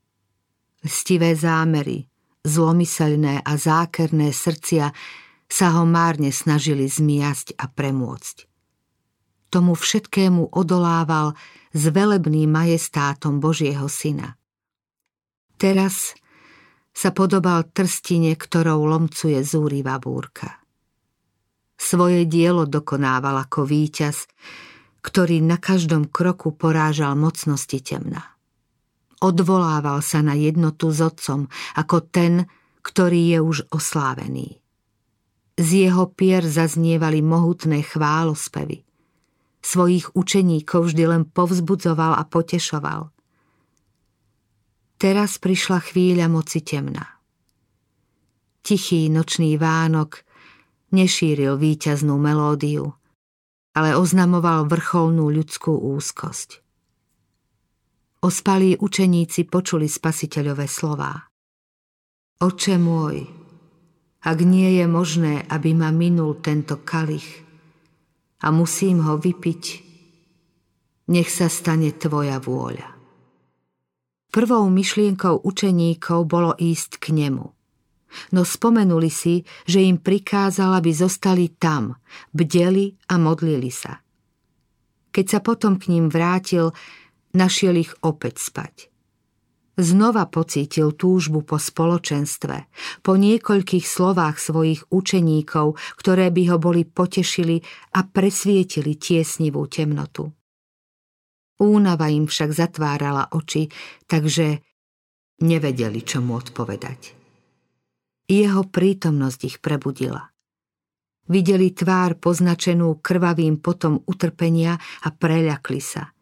Stivé 0.79 1.35
zámery, 1.35 2.07
zlomyselné 2.47 3.43
a 3.43 3.51
zákerné 3.59 4.31
srdcia 4.31 4.95
sa 5.51 5.67
ho 5.75 5.83
márne 5.83 6.31
snažili 6.31 6.87
zmiasť 6.87 7.59
a 7.59 7.67
premôcť. 7.67 8.47
Tomu 9.51 9.75
všetkému 9.75 10.55
odolával 10.55 11.35
s 11.75 11.83
velebným 11.91 12.47
majestátom 12.47 13.43
Božieho 13.43 13.91
syna. 13.91 14.39
Teraz 15.59 16.15
sa 16.95 17.11
podobal 17.11 17.67
trstine, 17.75 18.39
ktorou 18.39 18.87
lomcuje 18.87 19.43
zúrivá 19.43 19.99
búrka. 19.99 20.60
Svoje 21.81 22.29
dielo 22.29 22.69
dokonával 22.69 23.41
ako 23.49 23.65
víťaz, 23.65 24.29
ktorý 25.01 25.41
na 25.41 25.57
každom 25.57 26.05
kroku 26.05 26.53
porážal 26.53 27.17
mocnosti 27.17 27.81
temna. 27.81 28.37
Odvolával 29.17 30.05
sa 30.05 30.21
na 30.21 30.37
jednotu 30.37 30.93
s 30.93 31.01
otcom 31.01 31.49
ako 31.73 32.05
ten, 32.05 32.45
ktorý 32.85 33.33
je 33.33 33.39
už 33.41 33.57
oslávený. 33.73 34.61
Z 35.57 35.89
jeho 35.89 36.05
pier 36.13 36.45
zaznievali 36.45 37.25
mohutné 37.25 37.81
chválospevy. 37.81 38.85
Svojich 39.61 40.13
učeníkov 40.13 40.93
vždy 40.93 41.03
len 41.05 41.23
povzbudzoval 41.25 42.13
a 42.13 42.23
potešoval. 42.29 43.09
Teraz 45.01 45.41
prišla 45.41 45.81
chvíľa 45.81 46.29
moci 46.29 46.61
temna. 46.61 47.05
Tichý 48.61 49.09
nočný 49.09 49.57
Vánok 49.57 50.30
nešíril 50.91 51.57
víťaznú 51.57 52.15
melódiu, 52.19 52.95
ale 53.75 53.95
oznamoval 53.95 54.67
vrcholnú 54.67 55.31
ľudskú 55.31 55.71
úzkosť. 55.73 56.59
Ospalí 58.21 58.77
učeníci 58.77 59.49
počuli 59.49 59.89
spasiteľové 59.89 60.69
slová. 60.69 61.25
Oče 62.37 62.77
môj, 62.77 63.25
ak 64.21 64.37
nie 64.45 64.77
je 64.77 64.85
možné, 64.85 65.41
aby 65.49 65.73
ma 65.73 65.89
minul 65.89 66.37
tento 66.37 66.77
kalich 66.85 67.41
a 68.45 68.53
musím 68.53 69.01
ho 69.01 69.17
vypiť, 69.17 69.63
nech 71.09 71.29
sa 71.33 71.49
stane 71.49 71.89
tvoja 71.97 72.37
vôľa. 72.37 72.93
Prvou 74.31 74.63
myšlienkou 74.69 75.43
učeníkov 75.43 76.19
bolo 76.23 76.55
ísť 76.55 77.01
k 77.01 77.05
nemu. 77.11 77.51
No 78.31 78.43
spomenuli 78.43 79.09
si, 79.11 79.43
že 79.65 79.83
im 79.83 79.99
prikázal, 79.99 80.77
aby 80.77 80.91
zostali 80.91 81.51
tam, 81.55 81.95
bdeli 82.35 82.95
a 83.11 83.19
modlili 83.19 83.71
sa. 83.71 83.99
Keď 85.11 85.25
sa 85.27 85.39
potom 85.43 85.75
k 85.75 85.91
ním 85.91 86.07
vrátil, 86.07 86.71
našiel 87.35 87.79
ich 87.79 87.91
opäť 88.03 88.39
spať. 88.39 88.91
Znova 89.79 90.27
pocítil 90.27 90.91
túžbu 90.93 91.47
po 91.47 91.55
spoločenstve, 91.55 92.67
po 93.01 93.13
niekoľkých 93.15 93.87
slovách 93.87 94.35
svojich 94.37 94.83
učeníkov, 94.91 95.79
ktoré 95.95 96.27
by 96.27 96.43
ho 96.51 96.57
boli 96.59 96.83
potešili 96.83 97.63
a 97.95 98.03
presvietili 98.03 98.99
tiesnivú 98.99 99.63
temnotu. 99.71 100.27
Únava 101.61 102.11
im 102.11 102.27
však 102.27 102.51
zatvárala 102.51 103.31
oči, 103.31 103.71
takže 104.09 104.59
nevedeli, 105.45 106.03
čo 106.03 106.19
mu 106.19 106.35
odpovedať. 106.35 107.20
Jeho 108.31 108.63
prítomnosť 108.63 109.39
ich 109.43 109.57
prebudila. 109.59 110.31
Videli 111.27 111.75
tvár 111.75 112.15
poznačenú 112.15 113.03
krvavým 113.03 113.59
potom 113.59 113.99
utrpenia 114.07 114.79
a 115.03 115.11
preľakli 115.11 115.83
sa. 115.83 116.15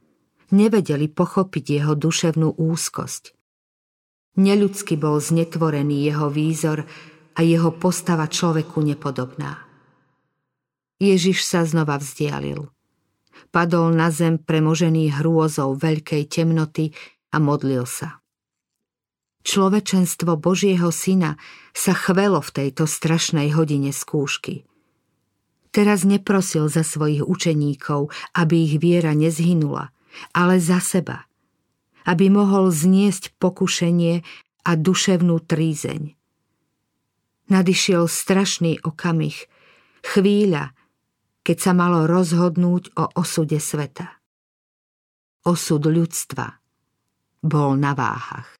Nevedeli 0.49 1.05
pochopiť 1.05 1.65
jeho 1.69 1.93
duševnú 1.93 2.57
úzkosť– 2.57 3.23
Neľudsky 4.39 4.95
bol 4.95 5.19
znetvorený 5.19 6.07
jeho 6.07 6.31
výzor 6.31 6.87
a 7.35 7.39
jeho 7.43 7.75
postava 7.75 8.23
človeku 8.31 8.79
nepodobná. 8.79 9.67
Ježiš 10.95 11.43
sa 11.43 11.67
znova 11.67 11.99
vzdialil. 11.99 12.71
Padol 13.51 13.91
na 13.91 14.07
zem 14.15 14.39
premožený 14.39 15.19
hrôzou 15.19 15.75
veľkej 15.75 16.23
temnoty 16.31 16.95
a 17.35 17.43
modlil 17.43 17.83
sa. 17.83 18.18
Človečenstvo 19.43 20.35
Božieho 20.35 20.91
syna 20.91 21.39
sa 21.71 21.95
chvelo 21.95 22.43
v 22.43 22.51
tejto 22.53 22.85
strašnej 22.85 23.55
hodine 23.55 23.95
skúšky. 23.95 24.67
Teraz 25.69 26.03
neprosil 26.03 26.67
za 26.67 26.81
svojich 26.81 27.23
učeníkov, 27.23 28.09
aby 28.35 28.55
ich 28.67 28.75
viera 28.81 29.13
nezhynula, 29.13 29.93
ale 30.33 30.57
za 30.57 30.81
seba– 30.81 31.23
aby 32.09 32.33
mohol 32.33 32.73
zniesť 32.73 33.37
pokušenie 33.37 34.25
a 34.65 34.71
duševnú 34.73 35.37
trízeň. 35.45 36.17
Nadišiel 37.49 38.05
strašný 38.05 38.81
okamih, 38.81 39.45
chvíľa, 40.05 40.73
keď 41.41 41.57
sa 41.57 41.71
malo 41.73 42.05
rozhodnúť 42.05 42.93
o 42.97 43.09
osude 43.17 43.57
sveta. 43.57 44.21
Osud 45.45 45.85
ľudstva 45.85 46.61
bol 47.41 47.73
na 47.77 47.93
váhach. 47.97 48.58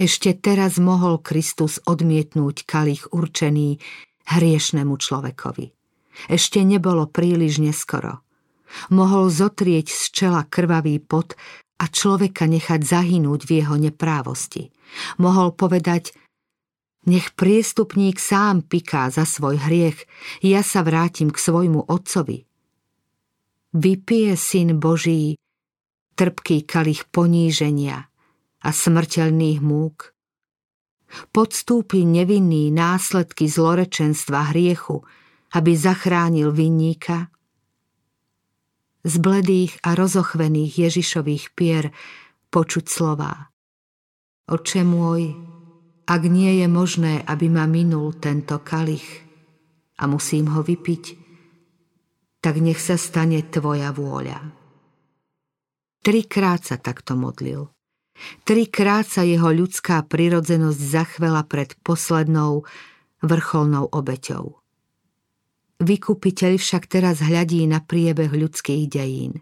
Ešte 0.00 0.32
teraz 0.32 0.80
mohol 0.80 1.20
Kristus 1.20 1.76
odmietnúť 1.84 2.64
kalich 2.64 3.12
určený 3.12 3.76
hriešnemu 4.32 4.96
človekovi. 4.96 5.76
Ešte 6.32 6.64
nebolo 6.64 7.04
príliš 7.04 7.60
neskoro. 7.60 8.24
Mohol 8.88 9.28
zotrieť 9.28 9.92
z 9.92 10.02
čela 10.08 10.48
krvavý 10.48 11.04
pot 11.04 11.36
a 11.76 11.84
človeka 11.84 12.48
nechať 12.48 12.80
zahynúť 12.80 13.44
v 13.44 13.50
jeho 13.60 13.76
neprávosti. 13.76 14.72
Mohol 15.20 15.52
povedať, 15.52 16.16
nech 17.04 17.36
priestupník 17.36 18.16
sám 18.16 18.64
piká 18.64 19.12
za 19.12 19.28
svoj 19.28 19.60
hriech, 19.60 20.00
ja 20.40 20.64
sa 20.64 20.80
vrátim 20.80 21.28
k 21.28 21.36
svojmu 21.36 21.92
otcovi. 21.92 22.48
Vypije 23.76 24.32
syn 24.32 24.80
Boží 24.80 25.36
trpký 26.16 26.64
kalich 26.64 27.04
poníženia 27.12 28.09
a 28.60 28.68
smrteľných 28.70 29.60
múk. 29.64 30.12
Podstúpi 31.34 32.06
nevinný 32.06 32.70
následky 32.70 33.50
zlorečenstva 33.50 34.54
hriechu, 34.54 35.02
aby 35.56 35.74
zachránil 35.74 36.54
vinníka 36.54 37.30
z 39.00 39.14
bledých 39.16 39.80
a 39.80 39.96
rozochvených 39.96 40.88
Ježišových 40.88 41.56
pier 41.56 41.90
počuť 42.52 42.84
slová. 42.86 43.48
Oče 44.50 44.82
môj, 44.84 45.34
ak 46.04 46.22
nie 46.26 46.60
je 46.60 46.68
možné, 46.68 47.22
aby 47.24 47.46
ma 47.48 47.64
minul 47.64 48.18
tento 48.18 48.60
kalich 48.60 49.24
a 49.98 50.04
musím 50.10 50.52
ho 50.52 50.60
vypiť, 50.60 51.04
tak 52.42 52.58
nech 52.58 52.80
sa 52.80 52.98
stane 52.98 53.40
tvoja 53.46 53.94
vôľa. 53.94 54.38
Trikrát 56.00 56.64
sa 56.64 56.80
takto 56.80 57.12
modlil. 57.16 57.68
Trikrát 58.44 59.08
sa 59.08 59.24
jeho 59.24 59.48
ľudská 59.52 60.04
prirodzenosť 60.04 60.80
zachvela 60.80 61.42
pred 61.44 61.72
poslednou 61.80 62.68
vrcholnou 63.24 63.88
obeťou. 63.88 64.60
Vykupiteľ 65.80 66.60
však 66.60 66.84
teraz 66.92 67.24
hľadí 67.24 67.64
na 67.64 67.80
priebeh 67.80 68.28
ľudských 68.28 68.84
dejín. 68.88 69.40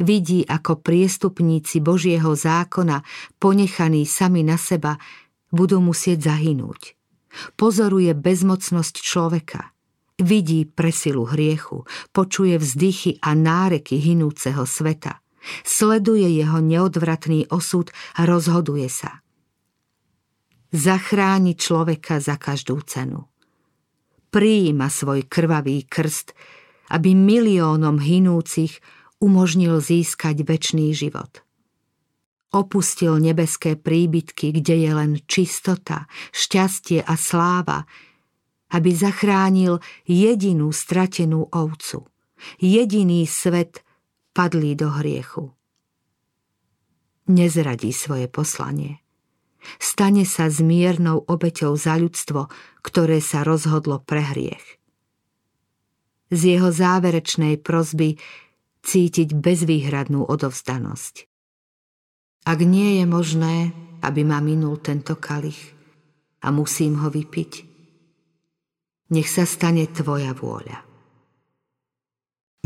Vidí, 0.00 0.44
ako 0.44 0.80
priestupníci 0.80 1.80
Božieho 1.84 2.32
zákona, 2.32 3.04
ponechaní 3.40 4.04
sami 4.08 4.44
na 4.44 4.56
seba, 4.56 4.96
budú 5.52 5.80
musieť 5.80 6.32
zahynúť. 6.32 6.96
Pozoruje 7.56 8.12
bezmocnosť 8.16 8.94
človeka. 9.00 9.72
Vidí 10.16 10.64
presilu 10.64 11.28
hriechu, 11.28 11.84
počuje 12.12 12.56
vzdychy 12.56 13.20
a 13.20 13.36
náreky 13.36 14.00
hinúceho 14.00 14.64
sveta. 14.64 15.20
Sleduje 15.62 16.26
jeho 16.26 16.58
neodvratný 16.58 17.46
osud 17.48 17.90
a 18.18 18.26
rozhoduje 18.26 18.90
sa. 18.90 19.22
Zachráni 20.74 21.54
človeka 21.54 22.18
za 22.18 22.34
každú 22.36 22.82
cenu 22.82 23.24
prijíma 24.36 24.92
svoj 24.92 25.24
krvavý 25.24 25.88
krst, 25.88 26.36
aby 26.92 27.16
miliónom 27.16 27.96
hinúcich 27.96 28.84
umožnil 29.16 29.80
získať 29.80 30.44
väčší 30.44 30.92
život. 30.92 31.40
Opustil 32.52 33.16
nebeské 33.16 33.80
príbytky, 33.80 34.52
kde 34.60 34.74
je 34.84 34.90
len 34.92 35.12
čistota, 35.24 36.04
šťastie 36.36 37.00
a 37.00 37.16
sláva, 37.16 37.88
aby 38.76 38.92
zachránil 38.92 39.80
jedinú 40.04 40.68
stratenú 40.68 41.48
ovcu, 41.48 42.04
jediný 42.60 43.24
svet 43.24 43.85
padlý 44.36 44.76
do 44.76 44.92
hriechu. 44.92 45.56
Nezradí 47.32 47.96
svoje 47.96 48.28
poslanie 48.28 49.00
stane 49.78 50.24
sa 50.24 50.46
zmiernou 50.46 51.26
obeťou 51.26 51.74
za 51.74 51.98
ľudstvo, 51.98 52.48
ktoré 52.82 53.18
sa 53.18 53.42
rozhodlo 53.42 53.98
pre 54.02 54.22
hriech. 54.22 54.78
Z 56.30 56.58
jeho 56.58 56.70
záverečnej 56.70 57.62
prozby 57.62 58.18
cítiť 58.82 59.34
bezvýhradnú 59.34 60.26
odovzdanosť. 60.26 61.26
Ak 62.46 62.58
nie 62.62 63.02
je 63.02 63.04
možné, 63.06 63.56
aby 64.02 64.22
ma 64.22 64.38
minul 64.38 64.78
tento 64.78 65.18
kalich 65.18 65.74
a 66.42 66.54
musím 66.54 67.02
ho 67.02 67.10
vypiť, 67.10 67.52
nech 69.10 69.26
sa 69.30 69.46
stane 69.46 69.86
tvoja 69.90 70.34
vôľa. 70.34 70.82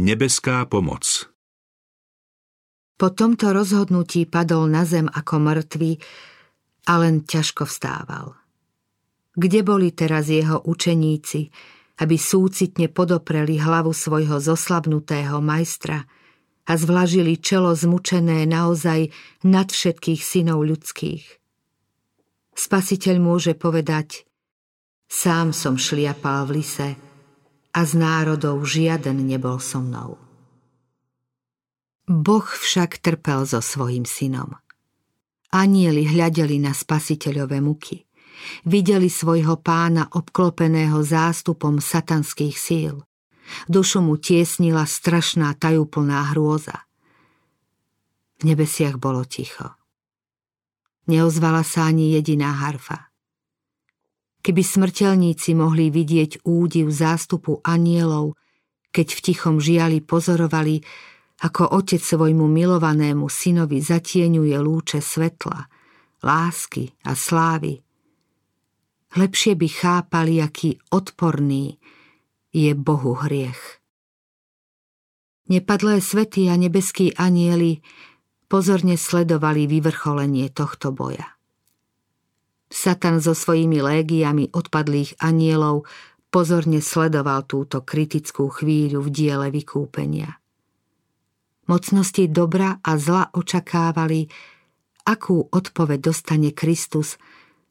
Nebeská 0.01 0.65
pomoc 0.65 1.30
Po 3.01 3.09
tomto 3.09 3.57
rozhodnutí 3.57 4.29
padol 4.29 4.69
na 4.69 4.85
zem 4.85 5.09
ako 5.09 5.41
mŕtvy 5.41 5.97
a 6.85 7.01
len 7.01 7.25
ťažko 7.25 7.65
vstával. 7.65 8.37
Kde 9.33 9.65
boli 9.65 9.89
teraz 9.97 10.29
jeho 10.29 10.61
učeníci, 10.61 11.49
aby 12.05 12.17
súcitne 12.21 12.93
podopreli 12.93 13.57
hlavu 13.57 13.97
svojho 13.97 14.37
zoslabnutého 14.37 15.41
majstra 15.41 16.05
a 16.69 16.73
zvlažili 16.77 17.41
čelo 17.41 17.73
zmučené 17.73 18.45
naozaj 18.45 19.09
nad 19.49 19.73
všetkých 19.73 20.21
synov 20.21 20.69
ľudských? 20.69 21.25
Spasiteľ 22.53 23.17
môže 23.17 23.57
povedať, 23.57 24.29
sám 25.09 25.57
som 25.57 25.81
šliapal 25.81 26.45
v 26.45 26.61
lise 26.61 27.01
a 27.73 27.81
z 27.81 27.93
národov 27.97 28.61
žiaden 28.69 29.25
nebol 29.25 29.57
so 29.57 29.81
mnou. 29.81 30.30
Boh 32.11 32.42
však 32.42 32.99
trpel 32.99 33.46
so 33.46 33.62
svojim 33.62 34.03
synom. 34.03 34.59
Anieli 35.55 36.11
hľadeli 36.11 36.59
na 36.59 36.75
spasiteľové 36.75 37.62
muky. 37.62 38.03
Videli 38.66 39.07
svojho 39.07 39.62
pána 39.62 40.11
obklopeného 40.11 40.99
zástupom 41.07 41.79
satanských 41.79 42.57
síl. 42.59 43.07
Dušu 43.70 44.03
mu 44.03 44.18
tiesnila 44.18 44.90
strašná 44.90 45.55
tajúplná 45.55 46.35
hrôza. 46.35 46.83
V 48.42 48.42
nebesiach 48.42 48.99
bolo 48.99 49.23
ticho. 49.23 49.79
Neozvala 51.07 51.62
sa 51.62 51.87
ani 51.87 52.18
jediná 52.18 52.59
harfa. 52.59 53.07
Keby 54.42 54.62
smrteľníci 54.66 55.55
mohli 55.55 55.94
vidieť 55.94 56.42
údiv 56.42 56.90
zástupu 56.90 57.62
anielov, 57.62 58.35
keď 58.90 59.14
v 59.14 59.20
tichom 59.31 59.57
žiali 59.62 60.03
pozorovali, 60.03 60.83
ako 61.40 61.72
otec 61.72 62.05
svojmu 62.05 62.44
milovanému 62.44 63.26
synovi 63.33 63.81
zatieňuje 63.81 64.57
lúče 64.61 65.00
svetla, 65.00 65.72
lásky 66.20 66.92
a 67.09 67.16
slávy. 67.16 67.81
Lepšie 69.16 69.57
by 69.57 69.68
chápali, 69.68 70.38
aký 70.38 70.76
odporný 70.92 71.81
je 72.53 72.70
Bohu 72.76 73.16
hriech. 73.16 73.81
Nepadlé 75.50 75.98
svety 75.98 76.46
a 76.46 76.55
nebeskí 76.55 77.11
anieli 77.18 77.83
pozorne 78.46 78.94
sledovali 78.94 79.66
vyvrcholenie 79.66 80.46
tohto 80.55 80.94
boja. 80.94 81.26
Satan 82.70 83.18
so 83.18 83.35
svojimi 83.35 83.83
légiami 83.83 84.55
odpadlých 84.55 85.18
anielov 85.18 85.90
pozorne 86.31 86.79
sledoval 86.79 87.42
túto 87.50 87.83
kritickú 87.83 88.46
chvíľu 88.46 89.03
v 89.03 89.11
diele 89.11 89.48
vykúpenia. 89.50 90.39
Mocnosti 91.71 92.27
dobra 92.27 92.83
a 92.83 92.99
zla 92.99 93.31
očakávali, 93.31 94.27
akú 95.07 95.39
odpoveď 95.55 96.11
dostane 96.11 96.51
Kristus 96.51 97.15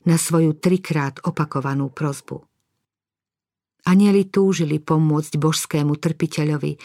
na 0.08 0.16
svoju 0.16 0.56
trikrát 0.56 1.20
opakovanú 1.28 1.92
prozbu. 1.92 2.40
Anieli 3.84 4.32
túžili 4.32 4.80
pomôcť 4.80 5.36
božskému 5.36 6.00
trpiteľovi, 6.00 6.80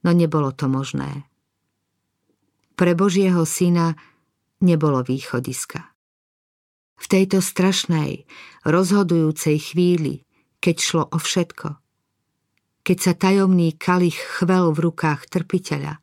no 0.00 0.10
nebolo 0.16 0.48
to 0.56 0.64
možné. 0.64 1.28
Pre 2.72 2.92
Božieho 2.96 3.44
syna 3.44 4.00
nebolo 4.64 5.04
východiska. 5.04 5.92
V 6.96 7.04
tejto 7.04 7.44
strašnej, 7.44 8.24
rozhodujúcej 8.64 9.60
chvíli, 9.60 10.24
keď 10.64 10.76
šlo 10.80 11.04
o 11.04 11.20
všetko, 11.20 11.76
keď 12.80 12.96
sa 12.96 13.12
tajomný 13.12 13.76
kalich 13.76 14.16
chvel 14.16 14.72
v 14.72 14.88
rukách 14.88 15.28
trpiteľa, 15.28 15.99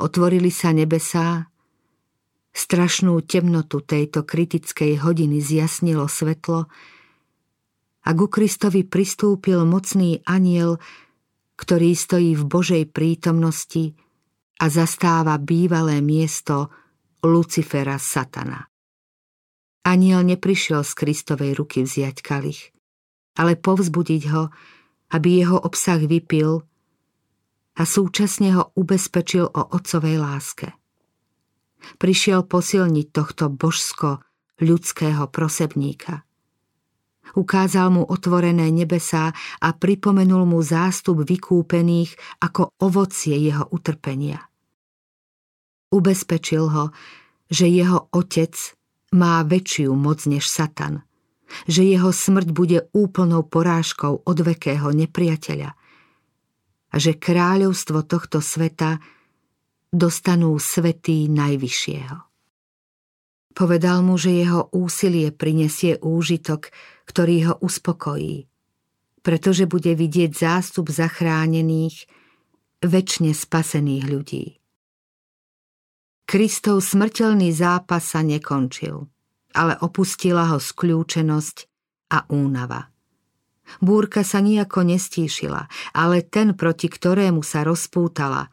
Otvorili 0.00 0.48
sa 0.48 0.72
nebesá, 0.72 1.52
strašnú 2.50 3.20
temnotu 3.28 3.84
tejto 3.84 4.24
kritickej 4.24 5.04
hodiny 5.04 5.38
zjasnilo 5.44 6.08
svetlo 6.08 6.66
a 8.00 8.10
ku 8.16 8.26
Kristovi 8.32 8.82
pristúpil 8.88 9.62
mocný 9.68 10.24
aniel, 10.24 10.80
ktorý 11.60 11.92
stojí 11.92 12.32
v 12.32 12.44
Božej 12.48 12.84
prítomnosti 12.88 13.92
a 14.56 14.72
zastáva 14.72 15.36
bývalé 15.36 16.00
miesto 16.00 16.72
Lucifera 17.20 18.00
Satana. 18.00 18.72
Aniel 19.84 20.24
neprišiel 20.24 20.80
z 20.80 20.92
Kristovej 20.96 21.52
ruky 21.60 21.84
vziať 21.84 22.24
kalich, 22.24 22.72
ale 23.36 23.56
povzbudiť 23.56 24.22
ho, 24.32 24.48
aby 25.12 25.44
jeho 25.44 25.60
obsah 25.60 26.00
vypil 26.00 26.64
a 27.80 27.88
súčasne 27.88 28.52
ho 28.52 28.76
ubezpečil 28.76 29.48
o 29.48 29.62
otcovej 29.72 30.20
láske. 30.20 30.68
Prišiel 31.96 32.44
posilniť 32.44 33.06
tohto 33.08 33.48
božsko-ľudského 33.48 35.24
prosebníka. 35.32 36.28
Ukázal 37.40 37.88
mu 37.88 38.02
otvorené 38.04 38.68
nebesá 38.68 39.32
a 39.64 39.68
pripomenul 39.72 40.44
mu 40.44 40.60
zástup 40.60 41.24
vykúpených 41.24 42.44
ako 42.44 42.76
ovocie 42.84 43.40
jeho 43.40 43.64
utrpenia. 43.72 44.44
Ubezpečil 45.88 46.68
ho, 46.68 46.84
že 47.48 47.64
jeho 47.64 48.12
otec 48.12 48.76
má 49.16 49.40
väčšiu 49.40 49.96
moc 49.96 50.28
než 50.28 50.44
Satan, 50.44 51.00
že 51.64 51.80
jeho 51.80 52.12
smrť 52.12 52.48
bude 52.52 52.78
úplnou 52.92 53.40
porážkou 53.40 54.20
od 54.20 54.38
vekého 54.44 54.92
nepriateľa 54.92 55.79
a 56.90 56.96
že 56.98 57.14
kráľovstvo 57.16 58.02
tohto 58.06 58.42
sveta 58.42 58.98
dostanú 59.90 60.54
svetý 60.58 61.26
najvyššieho. 61.30 62.16
Povedal 63.50 64.06
mu, 64.06 64.14
že 64.14 64.30
jeho 64.30 64.70
úsilie 64.70 65.34
prinesie 65.34 65.98
úžitok, 65.98 66.70
ktorý 67.10 67.50
ho 67.50 67.54
uspokojí, 67.58 68.46
pretože 69.26 69.66
bude 69.66 69.94
vidieť 69.98 70.30
zástup 70.30 70.90
zachránených, 70.90 72.06
väčšine 72.80 73.34
spasených 73.36 74.04
ľudí. 74.08 74.44
Kristov 76.24 76.86
smrteľný 76.86 77.50
zápas 77.50 78.14
sa 78.14 78.22
nekončil, 78.22 79.10
ale 79.50 79.74
opustila 79.82 80.54
ho 80.54 80.62
skľúčenosť 80.62 81.56
a 82.14 82.18
únava. 82.30 82.89
Búrka 83.78 84.26
sa 84.26 84.42
nejako 84.42 84.82
nestíšila, 84.82 85.70
ale 85.94 86.26
ten, 86.26 86.58
proti 86.58 86.90
ktorému 86.90 87.46
sa 87.46 87.62
rozpútala, 87.62 88.50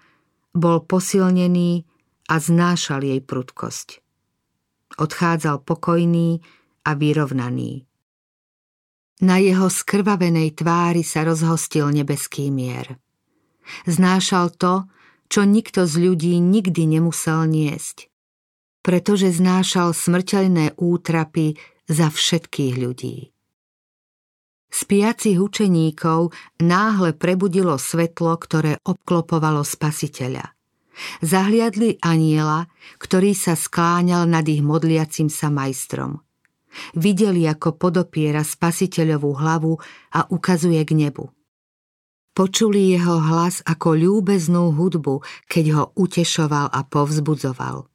bol 0.54 0.86
posilnený 0.86 1.82
a 2.30 2.36
znášal 2.38 3.02
jej 3.02 3.22
prudkosť. 3.26 4.06
Odchádzal 5.02 5.66
pokojný 5.66 6.42
a 6.86 6.94
vyrovnaný. 6.94 7.88
Na 9.18 9.42
jeho 9.42 9.66
skrvavenej 9.66 10.62
tvári 10.62 11.02
sa 11.02 11.26
rozhostil 11.26 11.90
nebeský 11.90 12.54
mier. 12.54 13.02
Znášal 13.90 14.54
to, 14.54 14.86
čo 15.28 15.44
nikto 15.44 15.90
z 15.90 15.94
ľudí 16.08 16.38
nikdy 16.40 16.88
nemusel 16.88 17.50
niesť, 17.50 18.08
pretože 18.86 19.34
znášal 19.34 19.92
smrteľné 19.92 20.78
útrapy 20.80 21.60
za 21.90 22.08
všetkých 22.08 22.76
ľudí. 22.80 23.37
Spiacich 24.68 25.40
učeníkov 25.40 26.36
náhle 26.60 27.16
prebudilo 27.16 27.80
svetlo, 27.80 28.36
ktoré 28.36 28.78
obklopovalo 28.84 29.64
spasiteľa. 29.64 30.54
Zahliadli 31.22 32.02
aniela, 32.02 32.68
ktorý 32.98 33.38
sa 33.38 33.54
skláňal 33.54 34.26
nad 34.26 34.44
ich 34.50 34.66
modliacim 34.66 35.30
sa 35.30 35.54
majstrom. 35.54 36.20
Videli, 36.94 37.46
ako 37.48 37.78
podopiera 37.78 38.46
spasiteľovú 38.46 39.32
hlavu 39.34 39.74
a 40.14 40.26
ukazuje 40.30 40.82
k 40.86 40.92
nebu. 40.94 41.26
Počuli 42.38 42.94
jeho 42.94 43.18
hlas 43.18 43.66
ako 43.66 43.98
ľúbeznú 43.98 44.78
hudbu, 44.78 45.26
keď 45.50 45.66
ho 45.74 45.84
utešoval 45.98 46.70
a 46.70 46.86
povzbudzoval. 46.86 47.90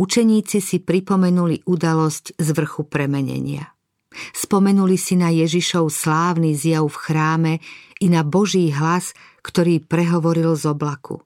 Učeníci 0.00 0.60
si 0.64 0.80
pripomenuli 0.80 1.64
udalosť 1.68 2.40
z 2.40 2.48
vrchu 2.56 2.88
premenenia. 2.88 3.72
Spomenuli 4.32 4.96
si 5.00 5.16
na 5.18 5.32
Ježišov 5.32 5.88
slávny 5.88 6.54
zjav 6.56 6.86
v 6.88 6.96
chráme 6.96 7.52
i 8.00 8.06
na 8.10 8.22
Boží 8.22 8.70
hlas, 8.72 9.16
ktorý 9.42 9.82
prehovoril 9.82 10.54
z 10.54 10.70
oblaku. 10.70 11.22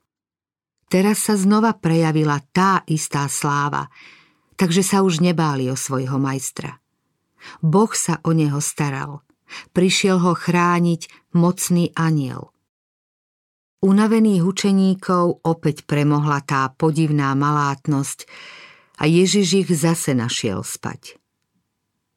Teraz 0.87 1.27
sa 1.27 1.35
znova 1.35 1.75
prejavila 1.75 2.39
tá 2.55 2.87
istá 2.87 3.27
sláva, 3.27 3.91
takže 4.55 4.87
sa 4.87 5.03
už 5.03 5.19
nebáli 5.19 5.67
o 5.67 5.77
svojho 5.77 6.17
majstra. 6.17 6.79
Boh 7.59 7.91
sa 7.91 8.23
o 8.23 8.31
neho 8.31 8.59
staral. 8.63 9.23
Prišiel 9.75 10.19
ho 10.19 10.35
chrániť 10.35 11.33
mocný 11.35 11.95
aniel. 11.95 12.51
Unavených 13.85 14.43
učeníkov 14.43 15.47
opäť 15.47 15.87
premohla 15.87 16.43
tá 16.43 16.67
podivná 16.75 17.31
malátnosť 17.39 18.27
a 18.99 19.07
Ježiš 19.07 19.67
ich 19.67 19.71
zase 19.71 20.17
našiel 20.17 20.67
spať. 20.67 21.21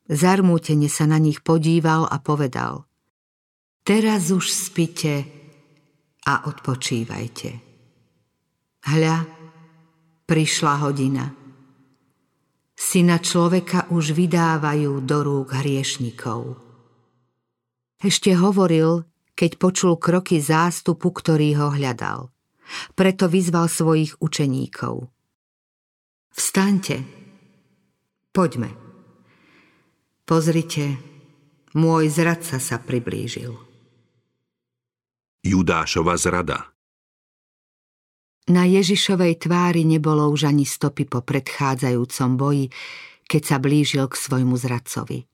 Zarmútene 0.09 0.89
sa 0.89 1.05
na 1.05 1.21
nich 1.21 1.45
podíval 1.45 2.09
a 2.09 2.17
povedal 2.17 2.89
Teraz 3.85 4.33
už 4.33 4.49
spite 4.49 5.25
a 6.25 6.49
odpočívajte. 6.49 7.49
Hľa, 8.89 9.39
Prišla 10.29 10.73
hodina. 10.85 11.25
Syna 12.77 13.17
človeka 13.17 13.89
už 13.89 14.13
vydávajú 14.13 15.01
do 15.01 15.17
rúk 15.25 15.57
hriešnikov. 15.57 16.53
Ešte 17.97 18.37
hovoril, 18.37 19.09
keď 19.33 19.57
počul 19.57 19.97
kroky 19.97 20.37
zástupu, 20.37 21.09
ktorý 21.09 21.57
ho 21.57 21.67
hľadal. 21.73 22.29
Preto 22.93 23.25
vyzval 23.25 23.73
svojich 23.73 24.21
učeníkov. 24.21 25.09
Vstaňte, 26.29 27.01
poďme. 28.29 28.78
Pozrite, 30.29 31.01
môj 31.73 32.13
zradca 32.13 32.61
sa 32.61 32.77
priblížil. 32.77 33.57
Judášova 35.41 36.13
zrada 36.21 36.69
na 38.49 38.65
Ježišovej 38.65 39.45
tvári 39.45 39.85
nebolo 39.85 40.25
už 40.33 40.49
ani 40.49 40.65
stopy 40.65 41.05
po 41.05 41.21
predchádzajúcom 41.21 42.29
boji, 42.33 42.65
keď 43.29 43.41
sa 43.45 43.57
blížil 43.61 44.09
k 44.09 44.17
svojmu 44.17 44.57
zradcovi. 44.57 45.29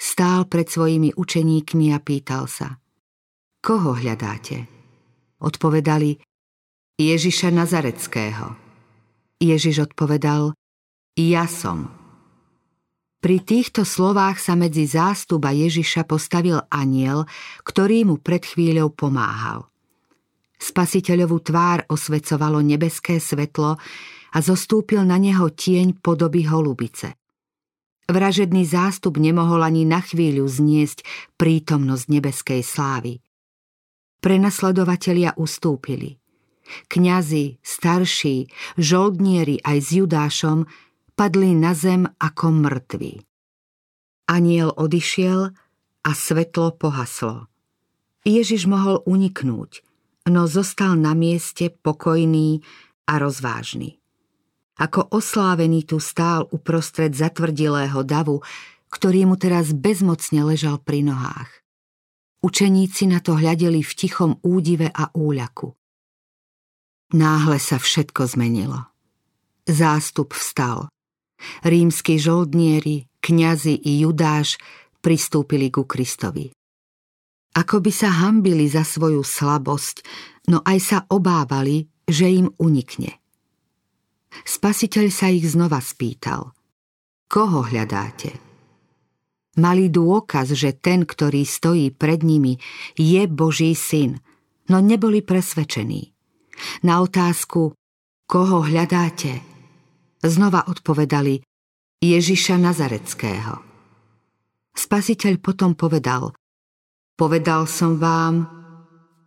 Stál 0.00 0.48
pred 0.48 0.64
svojimi 0.64 1.12
učeníkmi 1.12 1.92
a 1.92 2.00
pýtal 2.00 2.48
sa 2.48 2.80
Koho 3.60 3.92
hľadáte? 3.96 4.64
Odpovedali 5.44 6.16
Ježiša 6.96 7.52
Nazareckého. 7.52 8.56
Ježiš 9.36 9.92
odpovedal 9.92 10.56
Ja 11.20 11.44
som. 11.44 12.03
Pri 13.24 13.40
týchto 13.40 13.88
slovách 13.88 14.36
sa 14.36 14.52
medzi 14.52 14.84
zástuba 14.84 15.48
Ježiša 15.48 16.04
postavil 16.04 16.60
aniel, 16.68 17.24
ktorý 17.64 18.04
mu 18.04 18.20
pred 18.20 18.44
chvíľou 18.44 18.92
pomáhal– 18.92 19.64
Spasiteľovú 20.64 21.44
tvár 21.44 21.84
osvecovalo 21.92 22.64
nebeské 22.64 23.20
svetlo 23.20 23.76
a 24.32 24.38
zostúpil 24.40 25.04
na 25.04 25.20
neho 25.20 25.52
tieň 25.52 26.00
podoby 26.00 26.48
holubice. 26.48 27.20
Vražedný 28.08 28.64
zástup 28.64 29.20
nemohol 29.20 29.60
ani 29.60 29.84
na 29.84 30.00
chvíľu 30.00 30.48
zniesť 30.48 31.04
prítomnosť 31.36 32.04
nebeskej 32.08 32.60
slávy. 32.64 33.20
Prenasledovatelia 34.24 35.36
ustúpili. 35.36 36.16
Kňazi, 36.88 37.60
starší, 37.60 38.48
žoldnieri 38.80 39.60
aj 39.60 39.78
s 39.84 39.88
Judášom 40.00 40.64
padli 41.14 41.54
na 41.54 41.72
zem 41.74 42.06
ako 42.18 42.46
mŕtvi. 42.50 43.22
Aniel 44.30 44.70
odišiel 44.74 45.40
a 46.04 46.10
svetlo 46.12 46.74
pohaslo. 46.76 47.48
Ježiš 48.26 48.68
mohol 48.68 49.00
uniknúť– 49.06 49.80
no 50.28 50.48
zostal 50.48 50.96
na 50.96 51.12
mieste 51.12 51.68
pokojný 51.68 52.64
a 53.04 53.20
rozvážny. 53.20 54.00
Ako 54.80 55.06
oslávený 55.14 55.86
tu 55.86 56.02
stál 56.02 56.48
uprostred 56.50 57.14
zatvrdilého 57.14 58.02
davu, 58.02 58.42
ktorý 58.90 59.30
mu 59.30 59.36
teraz 59.38 59.70
bezmocne 59.70 60.42
ležal 60.42 60.82
pri 60.82 61.06
nohách. 61.06 61.50
Učeníci 62.42 63.08
na 63.08 63.22
to 63.22 63.38
hľadeli 63.38 63.80
v 63.80 63.92
tichom 63.94 64.36
údive 64.42 64.90
a 64.90 65.08
úľaku. 65.14 65.72
Náhle 67.14 67.58
sa 67.62 67.78
všetko 67.78 68.26
zmenilo. 68.26 68.90
Zástup 69.64 70.34
vstal. 70.34 70.90
Rímsky 71.64 72.20
žoldnieri, 72.20 73.08
kňazi 73.20 73.74
i 73.80 74.04
Judáš 74.04 74.60
pristúpili 75.04 75.68
ku 75.68 75.84
Kristovi. 75.84 76.52
Ako 77.54 77.78
by 77.78 77.92
sa 77.94 78.10
hambili 78.24 78.66
za 78.66 78.82
svoju 78.82 79.22
slabosť, 79.22 80.02
no 80.50 80.60
aj 80.66 80.78
sa 80.82 80.98
obávali, 81.06 81.86
že 82.04 82.26
im 82.26 82.50
unikne. 82.58 83.20
Spasiteľ 84.42 85.06
sa 85.14 85.30
ich 85.30 85.46
znova 85.46 85.78
spýtal. 85.78 86.50
Koho 87.30 87.62
hľadáte? 87.62 88.34
Mali 89.54 89.86
dôkaz, 89.86 90.50
že 90.58 90.74
ten, 90.74 91.06
ktorý 91.06 91.46
stojí 91.46 91.94
pred 91.94 92.26
nimi, 92.26 92.58
je 92.98 93.22
Boží 93.30 93.78
syn, 93.78 94.18
no 94.66 94.82
neboli 94.82 95.22
presvedčení. 95.22 96.10
Na 96.82 96.98
otázku, 97.06 97.70
koho 98.26 98.66
hľadáte, 98.66 99.53
znova 100.24 100.64
odpovedali 100.66 101.44
Ježiša 102.00 102.56
Nazareckého. 102.56 103.54
Spasiteľ 104.74 105.38
potom 105.38 105.76
povedal, 105.78 106.34
Povedal 107.14 107.70
som 107.70 107.94
vám, 107.94 108.42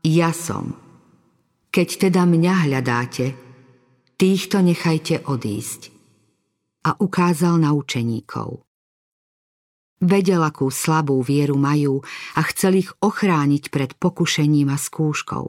ja 0.03 0.35
som. 0.35 0.75
Keď 1.71 2.11
teda 2.11 2.27
mňa 2.27 2.67
hľadáte, 2.67 3.31
týchto 4.19 4.59
nechajte 4.59 5.23
odísť. 5.23 5.95
A 6.83 6.99
ukázal 6.99 7.63
na 7.63 7.71
učeníkov. 7.71 8.59
Vedel, 10.03 10.43
akú 10.43 10.67
slabú 10.67 11.23
vieru 11.23 11.55
majú 11.55 12.03
a 12.35 12.43
chcel 12.51 12.83
ich 12.83 12.91
ochrániť 12.99 13.71
pred 13.71 13.95
pokušením 13.95 14.67
a 14.67 14.75
skúškou. 14.75 15.45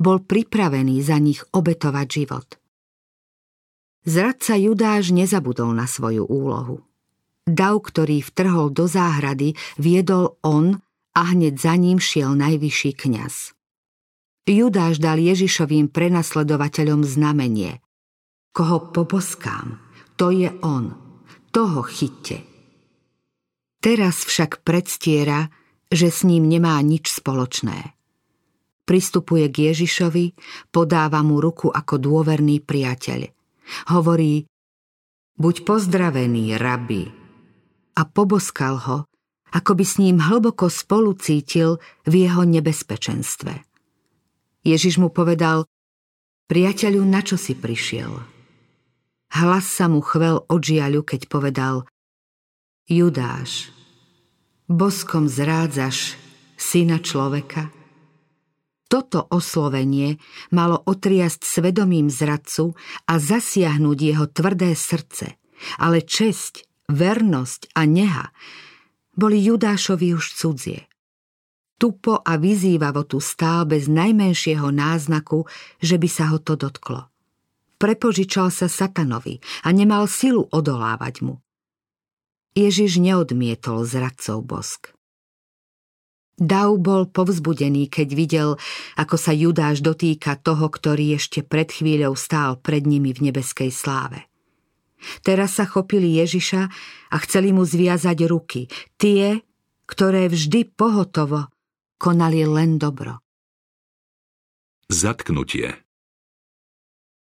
Bol 0.00 0.16
pripravený 0.24 0.96
za 1.04 1.20
nich 1.20 1.44
obetovať 1.52 2.06
život. 2.08 2.48
Zradca 4.06 4.54
Judáš 4.54 5.10
nezabudol 5.10 5.74
na 5.74 5.90
svoju 5.90 6.22
úlohu. 6.30 6.86
Dav, 7.42 7.82
ktorý 7.82 8.22
vtrhol 8.22 8.70
do 8.70 8.86
záhrady, 8.86 9.58
viedol 9.82 10.38
on 10.46 10.78
a 11.18 11.20
hneď 11.34 11.58
za 11.58 11.74
ním 11.74 11.98
šiel 11.98 12.38
najvyšší 12.38 12.92
kňaz. 12.94 13.58
Judáš 14.46 15.02
dal 15.02 15.18
Ježišovým 15.18 15.90
prenasledovateľom 15.90 17.02
znamenie. 17.02 17.82
Koho 18.54 18.94
poboskám, 18.94 19.82
to 20.14 20.30
je 20.30 20.54
on, 20.62 20.94
toho 21.50 21.82
chytte. 21.82 22.46
Teraz 23.82 24.22
však 24.22 24.62
predstiera, 24.62 25.50
že 25.90 26.14
s 26.14 26.22
ním 26.22 26.46
nemá 26.46 26.78
nič 26.78 27.10
spoločné. 27.10 27.94
Pristupuje 28.86 29.50
k 29.50 29.74
Ježišovi, 29.74 30.38
podáva 30.70 31.26
mu 31.26 31.42
ruku 31.42 31.74
ako 31.74 31.98
dôverný 31.98 32.62
priateľ. 32.62 33.35
Hovorí, 33.92 34.46
buď 35.36 35.54
pozdravený, 35.66 36.56
rabi. 36.56 37.10
A 37.96 38.02
poboskal 38.04 38.76
ho, 38.82 38.98
ako 39.52 39.72
by 39.72 39.84
s 39.84 39.96
ním 40.02 40.20
hlboko 40.20 40.68
spolu 40.68 41.16
cítil 41.16 41.80
v 42.04 42.28
jeho 42.28 42.44
nebezpečenstve. 42.44 43.64
Ježiš 44.66 44.98
mu 44.98 45.08
povedal, 45.14 45.64
priateľu, 46.50 47.00
na 47.06 47.22
čo 47.22 47.38
si 47.38 47.54
prišiel? 47.54 48.10
Hlas 49.30 49.66
sa 49.66 49.86
mu 49.86 50.02
chvel 50.02 50.42
od 50.46 50.60
žiaľu, 50.62 51.06
keď 51.06 51.30
povedal, 51.30 51.86
Judáš, 52.86 53.74
boskom 54.70 55.30
zrádzaš 55.30 56.18
syna 56.58 57.02
človeka? 57.02 57.75
Toto 58.86 59.26
oslovenie 59.34 60.22
malo 60.54 60.78
otriasť 60.86 61.42
svedomím 61.42 62.06
zradcu 62.06 62.78
a 63.10 63.18
zasiahnuť 63.18 63.98
jeho 63.98 64.26
tvrdé 64.30 64.78
srdce, 64.78 65.34
ale 65.82 66.06
česť, 66.06 66.86
vernosť 66.86 67.74
a 67.74 67.82
neha 67.82 68.30
boli 69.16 69.42
Judášovi 69.42 70.14
už 70.14 70.36
cudzie. 70.38 70.86
Tupo 71.76 72.16
a 72.16 72.40
vyzývavo 72.40 73.04
tu 73.04 73.20
stál 73.20 73.68
bez 73.68 73.84
najmenšieho 73.84 74.72
náznaku, 74.72 75.44
že 75.76 76.00
by 76.00 76.08
sa 76.08 76.32
ho 76.32 76.38
to 76.40 76.56
dotklo. 76.56 77.12
Prepožičal 77.76 78.48
sa 78.48 78.72
satanovi 78.72 79.44
a 79.60 79.68
nemal 79.76 80.08
silu 80.08 80.48
odolávať 80.48 81.20
mu. 81.20 81.44
Ježiš 82.56 82.96
neodmietol 82.96 83.84
zradcov 83.84 84.40
bosk. 84.40 84.95
Dau 86.36 86.76
bol 86.76 87.08
povzbudený, 87.08 87.88
keď 87.88 88.08
videl, 88.12 88.50
ako 89.00 89.16
sa 89.16 89.32
Judáš 89.32 89.80
dotýka 89.80 90.36
toho, 90.36 90.68
ktorý 90.68 91.16
ešte 91.16 91.40
pred 91.40 91.72
chvíľou 91.72 92.12
stál 92.12 92.60
pred 92.60 92.84
nimi 92.84 93.16
v 93.16 93.32
nebeskej 93.32 93.72
sláve. 93.72 94.28
Teraz 95.24 95.56
sa 95.56 95.64
chopili 95.64 96.20
Ježiša 96.20 96.62
a 97.12 97.16
chceli 97.24 97.52
mu 97.56 97.64
zviazať 97.64 98.18
ruky, 98.28 98.68
tie, 99.00 99.40
ktoré 99.88 100.28
vždy 100.28 100.76
pohotovo 100.76 101.48
konali 101.96 102.44
len 102.44 102.76
dobro. 102.76 103.20
Zatknutie 104.92 105.86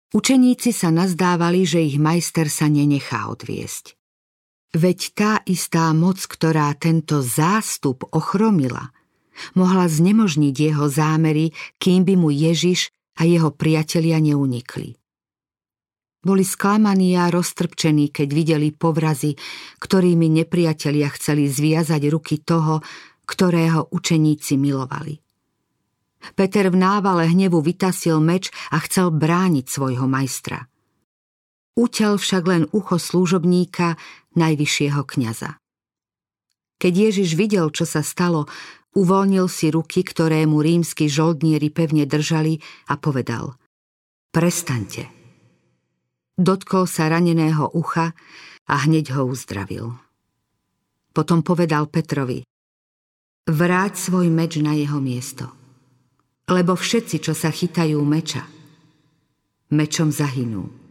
Učeníci 0.09 0.73
sa 0.73 0.89
nazdávali, 0.89 1.69
že 1.69 1.85
ich 1.85 2.01
majster 2.01 2.49
sa 2.49 2.65
nenechá 2.65 3.29
odviesť. 3.29 3.98
Veď 4.77 4.99
tá 5.17 5.33
istá 5.49 5.89
moc, 5.97 6.21
ktorá 6.21 6.77
tento 6.77 7.25
zástup 7.25 8.05
ochromila, 8.13 8.93
mohla 9.57 9.89
znemožniť 9.89 10.55
jeho 10.55 10.87
zámery, 10.93 11.57
kým 11.81 12.05
by 12.05 12.15
mu 12.21 12.29
Ježiš 12.29 12.93
a 13.17 13.25
jeho 13.25 13.49
priatelia 13.49 14.21
neunikli. 14.21 14.99
Boli 16.19 16.43
sklamaní 16.45 17.15
a 17.17 17.31
roztrpčení, 17.31 18.11
keď 18.13 18.29
videli 18.35 18.69
povrazy, 18.75 19.39
ktorými 19.81 20.29
nepriatelia 20.29 21.09
chceli 21.15 21.49
zviazať 21.49 22.03
ruky 22.11 22.43
toho, 22.43 22.83
ktorého 23.25 23.89
učeníci 23.89 24.59
milovali. 24.59 25.17
Peter 26.35 26.67
v 26.69 26.77
návale 26.77 27.31
hnevu 27.31 27.63
vytasil 27.63 28.19
meč 28.19 28.51
a 28.75 28.83
chcel 28.83 29.15
brániť 29.15 29.65
svojho 29.71 30.11
majstra. 30.11 30.67
Utel 31.79 32.19
však 32.19 32.43
len 32.51 32.63
ucho 32.75 32.99
služobníka 32.99 33.95
najvyššieho 34.35 34.99
kňaza. 35.07 35.63
Keď 36.83 36.93
Ježiš 36.95 37.39
videl, 37.39 37.71
čo 37.71 37.87
sa 37.87 38.03
stalo, 38.03 38.51
uvoľnil 38.99 39.47
si 39.47 39.71
ruky, 39.71 40.03
ktoré 40.03 40.43
mu 40.47 40.59
rímsky 40.59 41.07
žoldnieri 41.07 41.71
pevne 41.71 42.03
držali 42.03 42.59
a 42.91 42.99
povedal 42.99 43.55
Prestaňte. 44.35 45.07
Dotkol 46.39 46.91
sa 46.91 47.11
raneného 47.11 47.71
ucha 47.75 48.15
a 48.67 48.75
hneď 48.87 49.15
ho 49.19 49.27
uzdravil. 49.27 49.95
Potom 51.15 51.43
povedal 51.43 51.91
Petrovi 51.91 52.47
Vráť 53.49 53.95
svoj 53.97 54.29
meč 54.31 54.59
na 54.63 54.75
jeho 54.75 55.03
miesto. 55.03 55.51
Lebo 56.47 56.75
všetci, 56.79 57.17
čo 57.23 57.33
sa 57.35 57.51
chytajú 57.51 57.99
meča, 58.03 58.45
mečom 59.73 60.13
zahynú. 60.15 60.88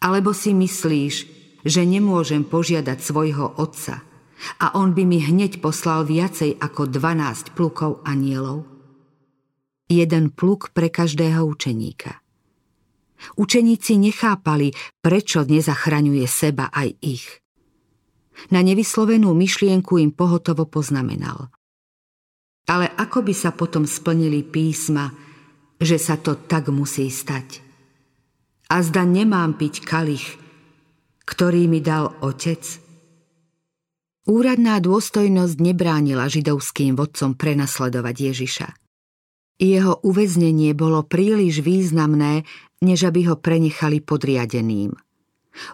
Alebo 0.00 0.36
si 0.36 0.52
myslíš, 0.52 1.14
že 1.66 1.82
nemôžem 1.82 2.46
požiadať 2.46 2.98
svojho 3.02 3.56
otca, 3.58 4.06
a 4.60 4.76
on 4.76 4.92
by 4.92 5.08
mi 5.08 5.18
hneď 5.20 5.64
poslal 5.64 6.04
viacej 6.04 6.60
ako 6.60 6.92
12 6.92 7.56
plukov 7.56 8.04
anielov. 8.04 8.68
Jeden 9.88 10.34
pluk 10.34 10.74
pre 10.76 10.92
každého 10.92 11.46
učeníka. 11.46 12.20
Učeníci 13.40 13.96
nechápali, 13.96 14.76
prečo 15.00 15.42
nezachraňuje 15.46 16.26
seba 16.28 16.68
aj 16.68 16.88
ich. 17.00 17.26
Na 18.52 18.60
nevyslovenú 18.60 19.32
myšlienku 19.32 19.96
im 19.96 20.12
pohotovo 20.12 20.68
poznamenal. 20.68 21.48
Ale 22.68 22.92
ako 22.92 23.24
by 23.24 23.32
sa 23.32 23.56
potom 23.56 23.88
splnili 23.88 24.44
písma, 24.44 25.14
že 25.80 25.96
sa 25.96 26.20
to 26.20 26.36
tak 26.36 26.68
musí 26.68 27.08
stať? 27.08 27.65
A 28.66 28.82
zda 28.82 29.06
nemám 29.06 29.54
piť 29.54 29.86
kalich, 29.86 30.38
ktorý 31.22 31.70
mi 31.70 31.78
dal 31.78 32.12
otec– 32.22 32.62
Úradná 34.26 34.82
dôstojnosť 34.82 35.54
nebránila 35.62 36.26
židovským 36.26 36.98
vodcom 36.98 37.38
prenasledovať 37.38 38.16
Ježiša. 38.34 38.68
Jeho 39.62 40.02
uväznenie 40.02 40.74
bolo 40.74 41.06
príliš 41.06 41.62
významné, 41.62 42.42
než 42.82 43.06
aby 43.06 43.30
ho 43.30 43.38
prenechali 43.38 44.02
podriadeným. 44.02 44.98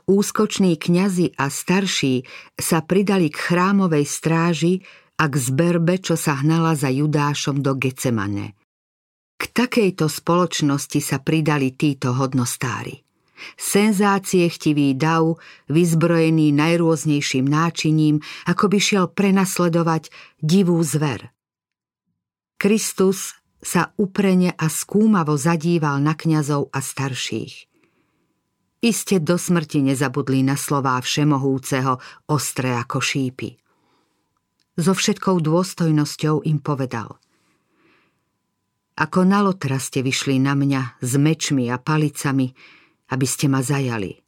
Úskoční 0.05 0.77
kňazi 0.77 1.33
a 1.41 1.49
starší 1.49 2.29
sa 2.55 2.85
pridali 2.85 3.33
k 3.33 3.41
chrámovej 3.41 4.05
stráži 4.05 4.85
a 5.17 5.33
k 5.33 5.35
zberbe, 5.41 5.97
čo 5.97 6.21
sa 6.21 6.37
hnala 6.37 6.77
za 6.77 6.93
Judášom 6.93 7.65
do 7.65 7.73
Gecemane. 7.81 8.53
Takejto 9.53 10.09
spoločnosti 10.09 10.97
sa 11.05 11.21
pridali 11.21 11.77
títo 11.77 12.17
hodnostári. 12.17 13.05
Senzácie 13.61 14.49
chtivý 14.49 14.97
dav, 14.97 15.37
vyzbrojený 15.69 16.57
najrôznejším 16.57 17.45
náčiním, 17.45 18.25
ako 18.49 18.65
by 18.73 18.79
šiel 18.81 19.07
prenasledovať 19.13 20.09
divú 20.41 20.81
zver. 20.81 21.29
Kristus 22.57 23.37
sa 23.61 23.93
uprene 24.01 24.57
a 24.57 24.73
skúmavo 24.73 25.37
zadíval 25.37 26.01
na 26.01 26.17
kňazov 26.17 26.73
a 26.73 26.81
starších. 26.81 27.69
Iste 28.83 29.21
do 29.21 29.37
smrti 29.37 29.85
nezabudli 29.85 30.41
na 30.43 30.57
slová 30.57 30.97
všemohúceho, 30.97 32.01
ostré 32.27 32.73
ako 32.73 33.05
šípy. 33.05 33.61
So 34.81 34.97
všetkou 34.97 35.45
dôstojnosťou 35.45 36.49
im 36.49 36.57
povedal– 36.57 37.19
ako 38.93 39.25
na 39.25 39.41
lotra 39.41 39.81
ste 39.81 40.05
vyšli 40.05 40.37
na 40.37 40.53
mňa 40.53 41.01
s 41.01 41.13
mečmi 41.17 41.73
a 41.73 41.81
palicami, 41.81 42.53
aby 43.09 43.27
ste 43.29 43.49
ma 43.49 43.65
zajali. 43.65 44.21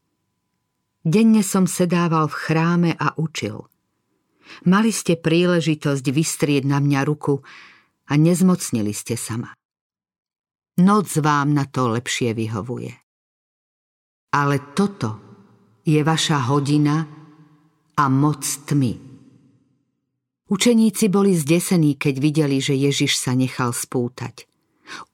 Denne 1.04 1.44
som 1.44 1.68
sedával 1.68 2.32
v 2.32 2.36
chráme 2.36 2.90
a 2.96 3.12
učil. 3.20 3.68
Mali 4.64 4.88
ste 4.88 5.20
príležitosť 5.20 6.04
vystrieť 6.08 6.64
na 6.64 6.80
mňa 6.80 7.00
ruku 7.04 7.44
a 8.08 8.12
nezmocnili 8.16 8.92
ste 8.96 9.16
sa. 9.16 9.36
Noc 10.80 11.08
vám 11.20 11.52
na 11.52 11.68
to 11.68 11.92
lepšie 11.92 12.32
vyhovuje. 12.32 12.92
Ale 14.32 14.56
toto 14.72 15.20
je 15.84 16.00
vaša 16.00 16.48
hodina 16.50 17.04
a 17.94 18.04
moc 18.08 18.42
tmy. 18.42 18.96
Učeníci 20.48 21.08
boli 21.08 21.36
zdesení, 21.36 21.96
keď 21.96 22.14
videli, 22.20 22.58
že 22.60 22.76
Ježiš 22.76 23.16
sa 23.16 23.32
nechal 23.32 23.72
spútať. 23.72 24.53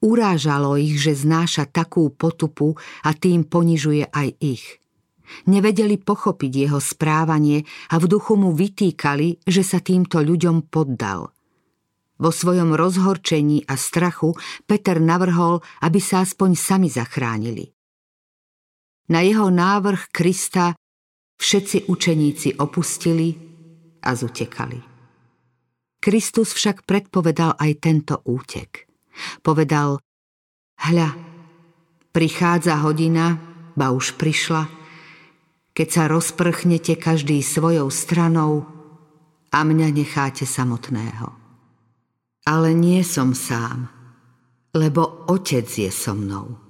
Urážalo 0.02 0.74
ich, 0.74 0.98
že 0.98 1.14
znáša 1.14 1.66
takú 1.66 2.10
potupu 2.10 2.74
a 3.06 3.14
tým 3.14 3.46
ponižuje 3.46 4.10
aj 4.10 4.28
ich. 4.42 4.64
Nevedeli 5.46 5.94
pochopiť 5.94 6.52
jeho 6.66 6.82
správanie 6.82 7.62
a 7.94 8.02
v 8.02 8.04
duchu 8.10 8.34
mu 8.34 8.50
vytýkali, 8.50 9.46
že 9.46 9.62
sa 9.62 9.78
týmto 9.78 10.18
ľuďom 10.18 10.66
poddal. 10.66 11.30
Vo 12.20 12.30
svojom 12.34 12.74
rozhorčení 12.76 13.64
a 13.64 13.78
strachu 13.78 14.34
Peter 14.66 14.98
navrhol, 14.98 15.62
aby 15.80 16.02
sa 16.02 16.26
aspoň 16.26 16.50
sami 16.58 16.88
zachránili. 16.90 17.70
Na 19.10 19.22
jeho 19.22 19.48
návrh 19.48 20.10
Krista 20.12 20.74
všetci 21.40 21.88
učeníci 21.88 22.60
opustili 22.60 23.32
a 24.02 24.10
zutekali. 24.12 24.78
Kristus 26.00 26.52
však 26.52 26.84
predpovedal 26.84 27.54
aj 27.56 27.70
tento 27.80 28.18
útek– 28.26 28.84
Povedal, 29.42 29.98
hľa, 30.80 31.10
prichádza 32.14 32.80
hodina, 32.80 33.38
ba 33.74 33.94
už 33.94 34.18
prišla, 34.20 34.66
keď 35.72 35.88
sa 35.88 36.04
rozprchnete 36.10 36.98
každý 36.98 37.40
svojou 37.40 37.88
stranou 37.88 38.66
a 39.50 39.58
mňa 39.64 39.88
necháte 39.90 40.44
samotného. 40.46 41.32
Ale 42.46 42.72
nie 42.74 43.02
som 43.06 43.36
sám, 43.36 43.88
lebo 44.74 45.26
Otec 45.28 45.66
je 45.66 45.90
so 45.90 46.14
mnou. 46.14 46.69